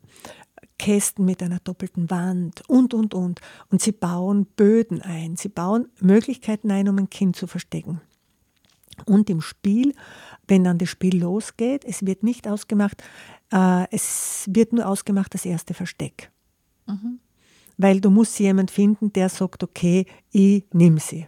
[0.79, 3.41] Kästen mit einer doppelten Wand und, und, und.
[3.71, 5.37] Und sie bauen Böden ein.
[5.37, 8.01] Sie bauen Möglichkeiten ein, um ein Kind zu verstecken.
[9.07, 9.95] Und im Spiel,
[10.49, 13.03] wenn dann das Spiel losgeht, es wird nicht ausgemacht,
[13.53, 16.31] äh, es wird nur ausgemacht das erste Versteck.
[16.87, 17.21] Mhm.
[17.77, 21.27] Weil du musst jemand finden, der sagt, okay, ich nehme sie.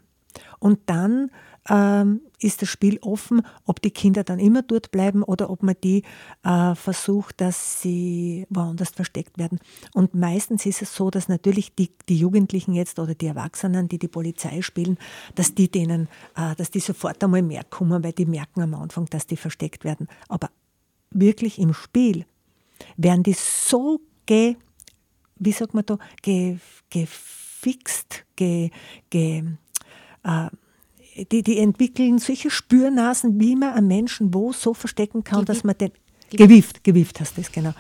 [0.59, 1.31] Und dann
[1.69, 5.77] ähm, ist das Spiel offen, ob die Kinder dann immer dort bleiben oder ob man
[5.83, 6.03] die
[6.43, 9.61] äh, versucht, dass sie woanders versteckt werden.
[9.95, 13.99] Und meistens ist es so, dass natürlich die, die Jugendlichen jetzt oder die Erwachsenen, die
[13.99, 14.99] die Polizei spielen,
[15.35, 19.07] dass die denen, äh, dass die sofort einmal mehr kommen, weil die merken am Anfang,
[19.07, 20.09] dass die versteckt werden.
[20.29, 20.51] Aber
[21.11, 22.27] wirklich im Spiel
[22.97, 24.57] werden die so ge,
[25.37, 26.59] wie sagt man da, ge,
[26.91, 28.71] gefixt, ge,
[29.11, 29.45] ge,
[30.25, 30.49] äh,
[31.17, 35.77] die, die entwickeln solche Spürnasen, wie man einen Menschen wo so verstecken kann, dass man
[35.77, 35.93] den.
[36.31, 37.73] Gewift, Gewift hast du das, genau.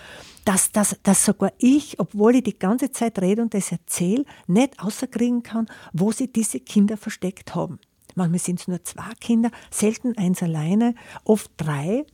[0.45, 4.79] Dass, dass, dass sogar ich, obwohl ich die ganze Zeit rede und das erzähle, nicht
[4.81, 7.79] außerkriegen kann, wo sie diese Kinder versteckt haben.
[8.15, 12.05] Manchmal sind es nur zwei Kinder, selten eins alleine, oft drei,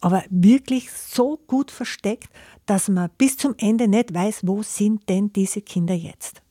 [0.00, 2.28] aber wirklich so gut versteckt,
[2.66, 6.42] dass man bis zum Ende nicht weiß, wo sind denn diese Kinder jetzt.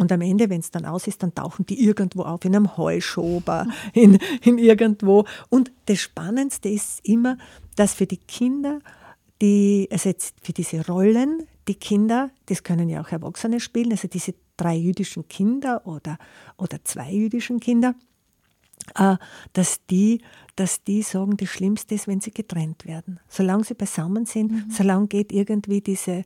[0.00, 2.78] Und am Ende, wenn es dann aus ist, dann tauchen die irgendwo auf, in einem
[2.78, 5.26] Heuschober, in, in irgendwo.
[5.50, 7.36] Und das Spannendste ist immer,
[7.76, 8.78] dass für die Kinder,
[9.42, 14.08] die, also jetzt für diese Rollen, die Kinder, das können ja auch Erwachsene spielen, also
[14.08, 16.16] diese drei jüdischen Kinder oder,
[16.56, 17.94] oder zwei jüdischen Kinder,
[18.94, 19.16] äh,
[19.52, 20.22] dass die,
[20.56, 23.20] dass die sagen, das Schlimmste ist, wenn sie getrennt werden.
[23.28, 24.70] Solange sie beisammen sind, mhm.
[24.70, 26.24] solange geht irgendwie diese,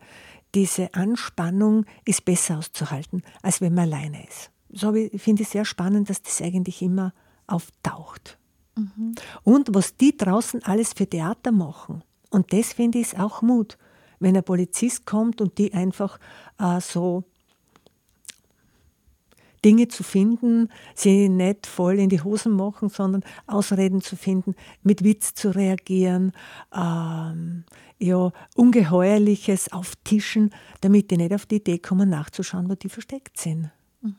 [0.54, 4.50] diese Anspannung ist besser auszuhalten, als wenn man alleine ist.
[4.70, 7.12] So finde ich sehr spannend, dass das eigentlich immer
[7.46, 8.38] auftaucht.
[8.76, 9.14] Mhm.
[9.42, 12.02] Und was die draußen alles für Theater machen.
[12.30, 13.78] Und das finde ich auch Mut.
[14.18, 16.18] Wenn ein Polizist kommt und die einfach
[16.58, 17.24] äh, so
[19.64, 25.02] Dinge zu finden, sie nicht voll in die Hosen machen, sondern Ausreden zu finden, mit
[25.02, 26.32] Witz zu reagieren,
[26.74, 27.64] ähm,
[27.98, 30.50] ja, Ungeheuerliches auftischen,
[30.80, 33.70] damit die nicht auf die Idee kommen, nachzuschauen, wo die versteckt sind.
[34.02, 34.16] Mhm.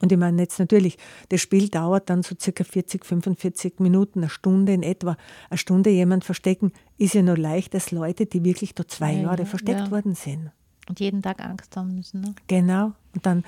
[0.00, 0.96] Und ich meine jetzt natürlich,
[1.30, 5.16] das Spiel dauert dann so circa 40, 45 Minuten, eine Stunde in etwa.
[5.50, 9.22] Eine Stunde jemand verstecken ist ja nur leicht als Leute, die wirklich da zwei ja,
[9.22, 9.90] Jahre versteckt ja.
[9.90, 10.52] worden sind.
[10.88, 12.20] Und jeden Tag Angst haben müssen.
[12.20, 12.34] Ne?
[12.46, 12.92] Genau.
[13.14, 13.44] Und dann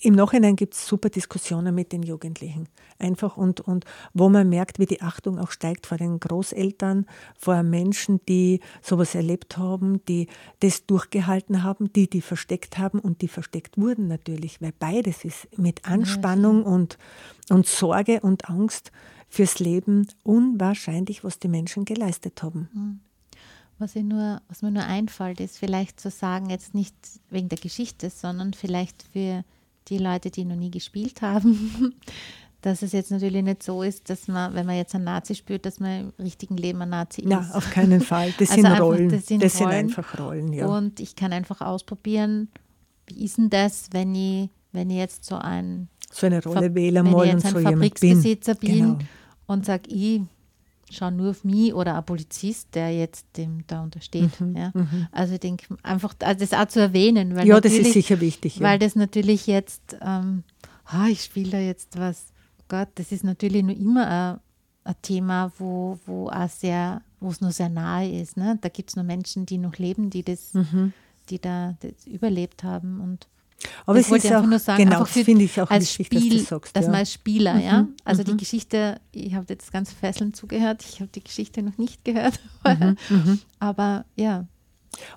[0.00, 2.68] im Nachhinein gibt es super Diskussionen mit den Jugendlichen.
[2.98, 3.84] Einfach und, und
[4.14, 9.14] wo man merkt, wie die Achtung auch steigt vor den Großeltern, vor Menschen, die sowas
[9.16, 10.28] erlebt haben, die
[10.60, 15.48] das durchgehalten haben, die die versteckt haben und die versteckt wurden natürlich, weil beides ist
[15.58, 16.96] mit Anspannung und,
[17.48, 18.92] und Sorge und Angst
[19.28, 22.68] fürs Leben unwahrscheinlich, was die Menschen geleistet haben.
[22.72, 23.00] Mhm.
[23.80, 26.94] Was, nur, was mir nur einfällt, ist vielleicht zu sagen, jetzt nicht
[27.30, 29.44] wegen der Geschichte, sondern vielleicht für
[29.90, 31.94] die Leute, die noch nie gespielt haben,
[32.62, 35.64] dass es jetzt natürlich nicht so ist, dass man, wenn man jetzt einen Nazi spürt,
[35.64, 37.30] dass man im richtigen Leben ein Nazi ist.
[37.30, 38.32] Ja, auf keinen Fall.
[38.38, 39.08] Das also sind einfach, Rollen.
[39.08, 39.70] Das, sind, das Rollen.
[39.70, 40.66] sind, einfach Rollen, ja.
[40.66, 42.48] Und ich kann einfach ausprobieren,
[43.06, 47.02] wie ist denn das, wenn ich, wenn ich jetzt so ein so eine Rolle wähle
[47.02, 47.72] mal und so jemand bin.
[47.74, 48.98] Fabriksbesitzer bin, genau.
[49.46, 50.22] und sage, ich
[50.96, 54.40] schaue nur auf mich oder ein Polizist, der jetzt dem da untersteht.
[54.40, 54.70] Mhm, ja.
[54.74, 55.06] Mhm.
[55.12, 57.34] Also ich denke einfach, also das auch zu erwähnen.
[57.34, 58.56] Weil ja, das ist sicher wichtig.
[58.56, 58.66] Ja.
[58.66, 60.44] Weil das natürlich jetzt, ähm,
[60.92, 62.26] oh, ich spiele da jetzt was,
[62.68, 64.40] Gott, das ist natürlich nur immer ein,
[64.84, 68.36] ein Thema, wo, wo auch sehr, wo es nur sehr nahe ist.
[68.36, 68.58] Ne?
[68.60, 70.92] Da gibt es nur Menschen, die noch leben, die das, mhm.
[71.30, 73.28] die da das überlebt haben und
[73.86, 76.30] aber das es ist auch, nur sagen, genau, das finde ich auch als wichtig, Spiel,
[76.30, 76.76] dass du sagst.
[76.76, 76.90] Dass ja.
[76.90, 77.88] man als Spieler, mhm, ja.
[78.04, 78.26] Also mhm.
[78.26, 82.38] die Geschichte, ich habe jetzt ganz fesselnd zugehört, ich habe die Geschichte noch nicht gehört.
[82.64, 84.46] Mhm, mhm, Aber ja,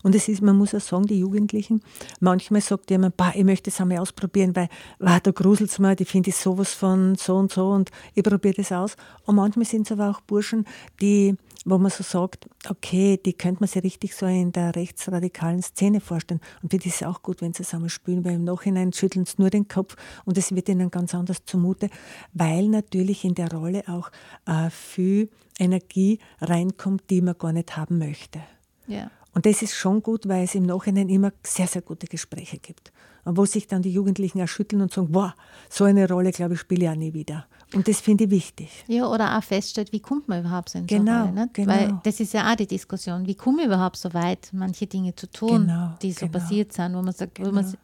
[0.04, 1.82] Und es ist, man muss auch sagen, die Jugendlichen,
[2.20, 4.70] manchmal sagt jemand, bah, ich möchte das einmal ausprobieren, weil
[5.00, 8.24] wow, da gruselt es mir, die finde ich sowas von so und so und ich
[8.24, 8.96] probiere das aus.
[9.26, 10.66] Und manchmal sind es aber auch Burschen,
[11.02, 15.62] die, wo man so sagt, okay, die könnte man sich richtig so in der rechtsradikalen
[15.62, 16.42] Szene vorstellen.
[16.62, 19.26] Und für die ist es auch gut, wenn sie zusammen spielen, weil im Nachhinein schütteln
[19.26, 19.96] sie nur den Kopf
[20.26, 21.90] und es wird ihnen ganz anders zumute,
[22.34, 24.12] weil natürlich in der Rolle auch
[24.46, 28.42] äh, viel Energie reinkommt, die man gar nicht haben möchte.
[28.88, 29.10] Ja.
[29.34, 32.92] Und das ist schon gut, weil es im Nachhinein immer sehr, sehr gute Gespräche gibt.
[33.24, 35.32] Und wo sich dann die Jugendlichen erschütteln und sagen, wow,
[35.70, 37.46] so eine Rolle, glaube ich, spiele ich auch nie wieder.
[37.74, 38.84] Und das finde ich wichtig.
[38.88, 41.54] Ja, oder auch feststellt, wie kommt man überhaupt so in Genau, so Rolle, nicht?
[41.54, 41.72] genau.
[41.72, 45.16] Weil das ist ja auch die Diskussion, wie komme ich überhaupt so weit, manche Dinge
[45.16, 46.40] zu tun, Genau, die so genau.
[46.40, 47.78] passiert sind, wo man sagt, wo, man, Genau.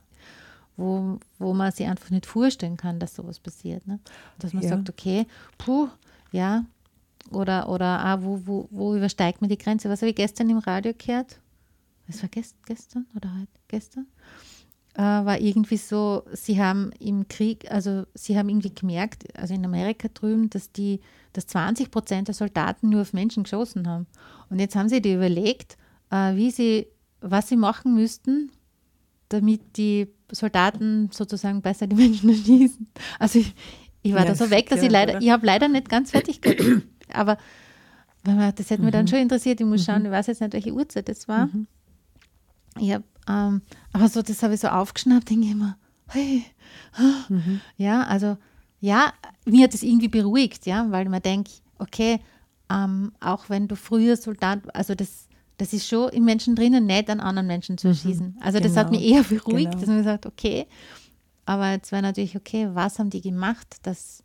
[0.76, 3.88] wo, wo man sich einfach nicht vorstellen kann, dass sowas passiert.
[3.88, 4.00] Ne?
[4.40, 4.70] Dass man Ja.
[4.70, 5.26] sagt, okay,
[5.58, 5.88] puh,
[6.32, 6.66] ja,
[7.32, 9.90] oder, oder auch, wo, wo, wo übersteigt man die Grenze?
[9.90, 11.40] Was habe ich gestern im Radio gehört?
[12.08, 13.52] Es war gest, gestern oder heute?
[13.68, 14.08] Gestern?
[14.94, 19.64] Äh, war irgendwie so, sie haben im Krieg, also sie haben irgendwie gemerkt, also in
[19.66, 21.02] Amerika drüben, dass die,
[21.34, 24.08] dass 20 Prozent der Soldaten nur auf Menschen geschossen haben.
[24.50, 25.78] Und jetzt haben sie die überlegt,
[26.10, 26.88] äh, wie sie,
[27.22, 28.52] was sie machen müssten,
[29.30, 32.88] damit die Soldaten sozusagen besser die Menschen erschießen.
[33.20, 33.54] Also ich,
[34.02, 35.22] ich war Ja, da so weg, dass ich leider, oder?
[35.22, 36.84] ich habe leider nicht ganz fertig gehört.
[37.18, 37.38] Aber
[38.24, 38.98] das hätte mich Mhm.
[38.98, 39.60] dann schon interessiert.
[39.60, 41.50] Ich muss schauen, ich weiß jetzt nicht, welche Uhrzeit das war.
[42.80, 43.62] Ich hab, ähm,
[43.94, 46.44] aber so, das habe ich so aufgeschnappt, denke ich immer, hey.
[47.30, 47.62] Mhm.
[47.78, 48.38] ja, also,
[48.80, 49.14] ja,
[49.46, 52.20] mir hat das irgendwie beruhigt, ja, weil man denkt, okay,
[52.70, 57.10] ähm, auch wenn du früher Soldat, also das, das ist schon im Menschen drinnen, nicht
[57.10, 58.38] an anderen Menschen zu erschießen.
[58.42, 59.80] Also das hat Genau, mich eher beruhigt, genau.
[59.80, 60.68] dass man gesagt okay,
[61.46, 64.22] aber jetzt wäre natürlich, okay, was haben die gemacht, dass,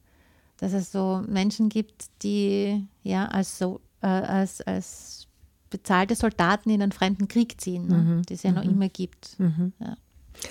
[0.62, 5.26] dass es so Menschen gibt, die ja als, so, äh, als, als
[5.70, 7.96] bezahlte Soldaten in einen fremden Krieg ziehen, ne?
[7.96, 9.36] Mhm, die es ja noch immer gibt.
[9.80, 9.96] Ja.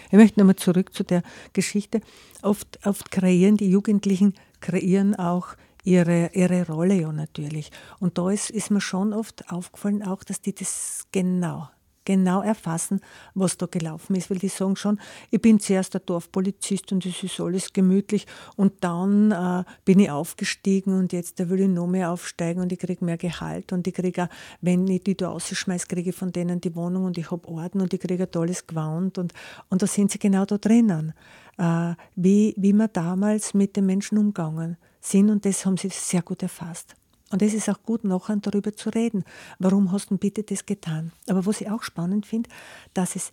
[0.08, 2.02] Ich möchte nochmal zurück zu der Geschichte.
[2.42, 5.56] Oft, oft kreieren die Jugendlichen, kreieren auch
[5.86, 7.72] ihre, ihre Rolle ja natürlich.
[8.00, 11.70] Und da ist, ist mir schon oft aufgefallen auch, dass die das genau,
[12.12, 13.00] genau erfassen,
[13.34, 15.00] was da gelaufen ist, weil die sagen schon,
[15.30, 20.12] ich bin zuerst der Dorfpolizist und es ist alles gemütlich und dann äh, bin ich
[20.12, 23.88] aufgestiegen und jetzt da will ich noch mehr aufsteigen und ich kriege mehr Gehalt und
[23.88, 24.28] ich kriege auch,
[24.60, 27.82] wenn ich die da rausschmeiße, kriege ich von denen die Wohnung und ich habe Orden
[27.82, 29.34] und ich kriege ein tolles Gewand und,
[29.70, 31.14] und da sind sie genau da drinnen,
[31.58, 36.22] äh, wie, wie wir damals mit den Menschen umgegangen sind und das haben sie sehr
[36.22, 36.96] gut erfasst.
[37.32, 39.24] Und es ist auch gut, nachher darüber zu reden.
[39.58, 41.14] Warum hast du bitte das getan?
[41.28, 42.50] Aber was ich auch spannend finde,
[42.94, 43.32] dass es,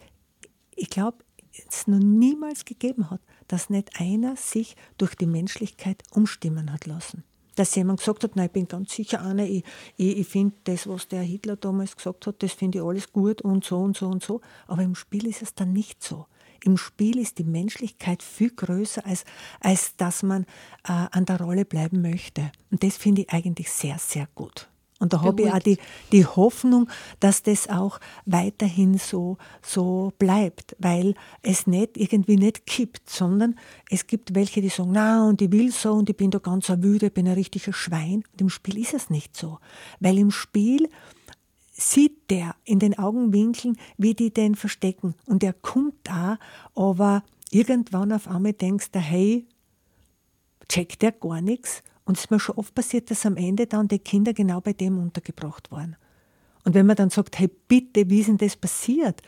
[0.77, 1.19] ich glaube,
[1.69, 7.25] es noch niemals gegeben hat, dass nicht einer sich durch die Menschlichkeit umstimmen hat lassen.
[7.57, 9.65] Dass jemand gesagt hat, nein, ich bin ganz sicher einer, ich,
[9.97, 13.43] ich, ich finde das, was der Hitler damals gesagt hat, das finde ich alles gut
[13.43, 14.41] und so und so und so.
[14.69, 16.27] Aber im Spiel ist es dann nicht so.
[16.65, 19.25] Im Spiel ist die Menschlichkeit viel größer, als,
[19.61, 20.43] als dass man
[20.85, 22.51] äh, an der Rolle bleiben möchte.
[22.71, 24.69] Und das finde ich eigentlich sehr, sehr gut.
[25.01, 25.79] Und da habe ich auch die,
[26.11, 26.91] die Hoffnung,
[27.21, 33.55] dass das auch weiterhin so, so bleibt, weil es nicht irgendwie nicht kippt, sondern
[33.91, 36.69] es gibt welche, die sagen, na, und ich will so und ich bin da ganz
[36.69, 38.25] ermüdet, ich bin ein richtiger Schwein.
[38.33, 39.59] Und im Spiel ist es nicht so.
[40.01, 40.89] Weil im Spiel
[41.79, 45.15] sieht der in den Augenwinkeln, wie die den verstecken.
[45.27, 46.39] Und er kommt da,
[46.75, 49.47] aber irgendwann auf einmal denkst du, hey,
[50.69, 51.83] checkt der gar nichts.
[52.05, 54.73] Und es ist mir schon oft passiert, dass am Ende dann die Kinder genau bei
[54.73, 55.97] dem untergebracht waren.
[56.65, 59.23] Und wenn man dann sagt, hey, bitte, wie ist denn das passiert?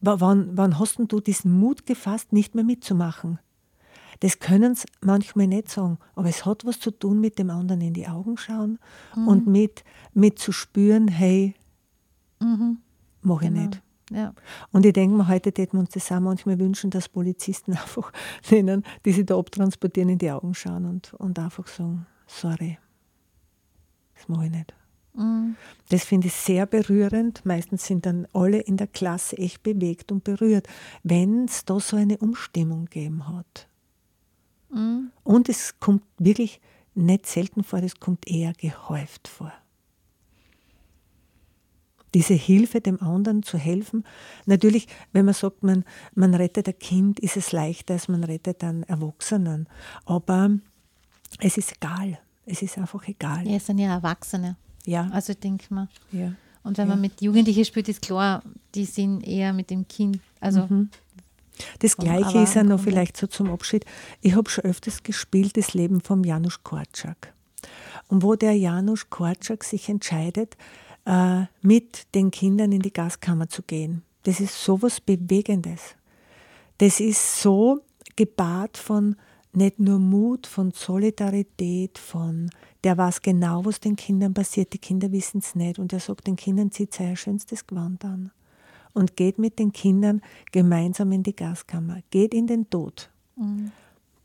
[0.00, 3.38] W- Wann, wann hast denn du diesen Mut gefasst, nicht mehr mitzumachen?
[4.20, 7.80] Das können sie manchmal nicht sagen, aber es hat was zu tun mit dem anderen
[7.80, 8.78] in die Augen schauen
[9.26, 11.54] und mit, mit zu spüren, hey,
[13.22, 13.82] mach ich nicht.
[14.10, 14.34] Ja.
[14.70, 18.12] Und ich denke mir, heute täten wir uns das auch manchmal wünschen, dass Polizisten einfach
[18.50, 22.78] denen, die sich da abtransportieren, in die Augen schauen und, und einfach sagen, sorry,
[24.14, 24.74] das mache ich nicht.
[25.90, 27.46] Das finde ich sehr berührend.
[27.46, 30.66] Meistens sind dann alle in der Klasse echt bewegt und berührt,
[31.04, 33.68] wenn es da so eine Umstimmung gegeben hat.
[35.22, 36.60] Und es kommt wirklich
[36.96, 39.52] nicht selten vor, es kommt eher gehäuft vor
[42.14, 44.04] diese Hilfe dem anderen zu helfen.
[44.46, 45.84] Natürlich, wenn man sagt, man,
[46.14, 49.68] man rettet ein Kind, ist es leichter, als man rettet einen Erwachsenen.
[50.06, 50.50] Aber
[51.40, 52.18] es ist egal.
[52.46, 53.46] Es ist einfach egal.
[53.46, 54.56] ja, es sind ja Erwachsene.
[54.86, 55.88] Ja, Also ich denke mal.
[56.12, 56.32] ja.
[56.62, 58.42] Und wenn man mit Jugendlichen spielt, ist klar,
[58.74, 60.18] die sind eher mit dem Kind.
[60.40, 60.66] Also
[61.78, 63.84] Das Vom Gleiche ist ja noch vielleicht so zum Abschied.
[64.22, 67.34] Ich habe schon öfters gespielt, das Leben von Janusz Korczak.
[68.08, 70.56] Und wo der Janusz Korczak sich entscheidet,
[71.06, 74.02] äh, mit den Kindern in die Gaskammer zu gehen.
[74.22, 75.96] Das ist so was Bewegendes.
[76.78, 77.80] Das ist so
[78.16, 79.16] gepaart von
[79.52, 82.50] nicht nur Mut, von Solidarität, von
[82.82, 84.72] der weiß genau, was den Kindern passiert.
[84.72, 85.78] Die Kinder wissen es nicht.
[85.78, 88.30] Und er sagt den Kindern, zieht sein schönstes Gewand an.
[88.92, 90.20] Und geht mit den Kindern
[90.52, 92.00] gemeinsam in die Gaskammer.
[92.10, 93.10] Geht in den Tod.
[93.36, 93.72] Mhm.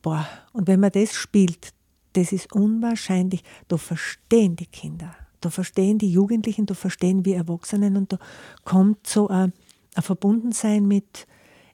[0.02, 1.74] Boah, und wenn man das spielt,
[2.14, 3.44] das ist unwahrscheinlich.
[3.68, 5.16] Da verstehen die Kinder.
[5.42, 8.20] Da verstehen die Jugendlichen, da verstehen wir Erwachsenen und da
[8.64, 9.54] kommt so ein,
[9.96, 11.28] ein Verbundensein mit,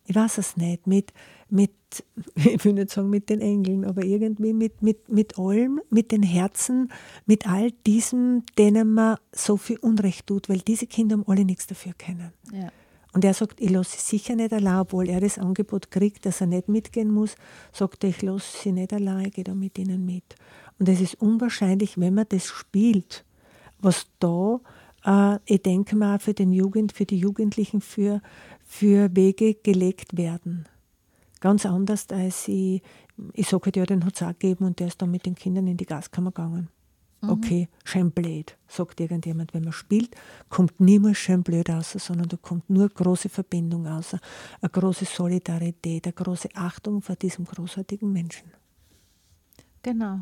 [0.05, 1.13] ich weiß es nicht, mit,
[1.49, 1.71] mit,
[2.35, 6.23] ich will nicht sagen mit den Engeln, aber irgendwie mit, mit, mit allem, mit den
[6.23, 6.91] Herzen,
[7.25, 11.67] mit all diesem, denen man so viel Unrecht tut, weil diese Kinder haben alle nichts
[11.67, 12.33] dafür können.
[12.51, 12.71] Ja.
[13.15, 16.41] Und er sagt, ich lasse sie sicher nicht allein, obwohl er das Angebot kriegt, dass
[16.41, 17.35] er nicht mitgehen muss,
[17.71, 20.35] sagt er, ich lasse sie nicht allein, ich gehe da mit ihnen mit.
[20.79, 23.23] Und es ist unwahrscheinlich, wenn man das spielt,
[23.79, 24.59] was da,
[25.05, 28.21] äh, ich denke mal, für den Jugend, für die Jugendlichen, für,
[28.65, 30.67] für Wege gelegt werden.
[31.39, 32.81] Ganz anders, als ich,
[33.33, 35.35] ich sage halt, ja, den hat es auch gegeben und der ist dann mit den
[35.35, 36.69] Kindern in die Gaskammer gegangen.
[37.21, 37.29] Mhm.
[37.29, 39.53] Okay, schön blöd, sagt irgendjemand.
[39.53, 40.15] Wenn man spielt,
[40.49, 44.15] kommt niemals schön blöd raus, sondern da kommt nur große Verbindung raus,
[44.61, 48.51] eine große Solidarität, eine große Achtung vor diesem großartigen Menschen.
[49.83, 50.21] Genau.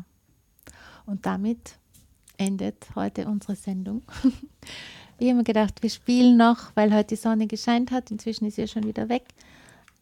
[1.06, 1.78] Und damit
[2.36, 4.02] endet heute unsere Sendung.
[5.18, 8.10] Ich habe mir gedacht, wir spielen noch, weil heute die Sonne gescheint hat.
[8.10, 9.22] Inzwischen ist sie ja schon wieder weg.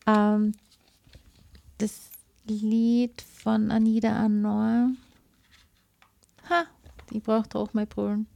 [0.07, 0.55] Ähm,
[1.79, 2.09] das
[2.47, 4.91] Lied von Anida Anor.
[6.49, 6.65] Ha,
[7.11, 8.27] ich brauche doch mal Brüllen.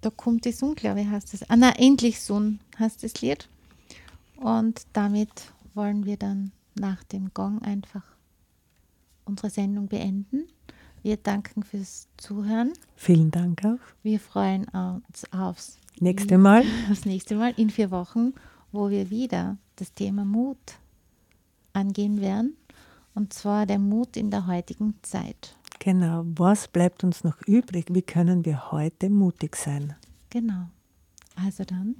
[0.00, 1.48] Da kommt die Sonne, glaube ich, heißt es.
[1.50, 3.48] Ah, na, endlich Sonne heißt das Lied.
[4.36, 8.04] Und damit wollen wir dann nach dem Gong einfach
[9.24, 10.48] unsere Sendung beenden.
[11.08, 12.74] Wir danken fürs Zuhören.
[12.94, 13.78] Vielen Dank auch.
[14.02, 16.64] Wir freuen uns aufs nächste Mal.
[16.90, 18.34] Das nächste Mal in vier Wochen,
[18.72, 20.58] wo wir wieder das Thema Mut
[21.72, 22.58] angehen werden.
[23.14, 25.56] Und zwar der Mut in der heutigen Zeit.
[25.78, 26.26] Genau.
[26.36, 27.86] Was bleibt uns noch übrig?
[27.88, 29.96] Wie können wir heute mutig sein?
[30.28, 30.68] Genau.
[31.36, 31.96] Also dann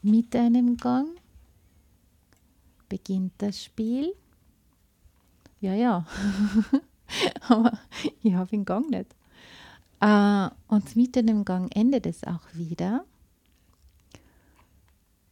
[0.00, 1.08] mit einem Gang
[2.88, 4.14] beginnt das Spiel.
[5.60, 6.06] Ja, ja.
[7.48, 7.78] aber
[8.22, 9.14] ich habe den Gang nicht.
[10.00, 13.04] Äh, und mitten im Gang endet es auch wieder.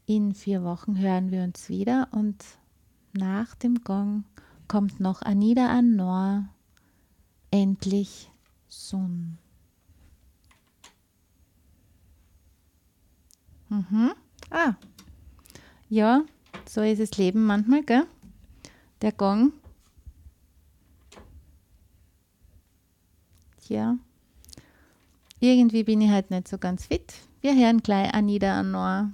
[0.07, 2.45] In vier Wochen hören wir uns wieder und
[3.13, 4.25] nach dem Gong
[4.69, 6.49] kommt noch Anida Anor,
[7.51, 8.31] endlich
[8.69, 9.39] Sun.
[13.69, 14.13] Mhm.
[14.51, 14.75] Ah,
[15.89, 16.23] ja,
[16.69, 18.07] so ist das Leben manchmal, gell?
[19.03, 19.53] Der Gong
[23.69, 23.97] ja.
[25.41, 27.15] Irgendwie bin ich halt nicht so ganz fit.
[27.41, 29.11] Wir hören gleich Anida Anor.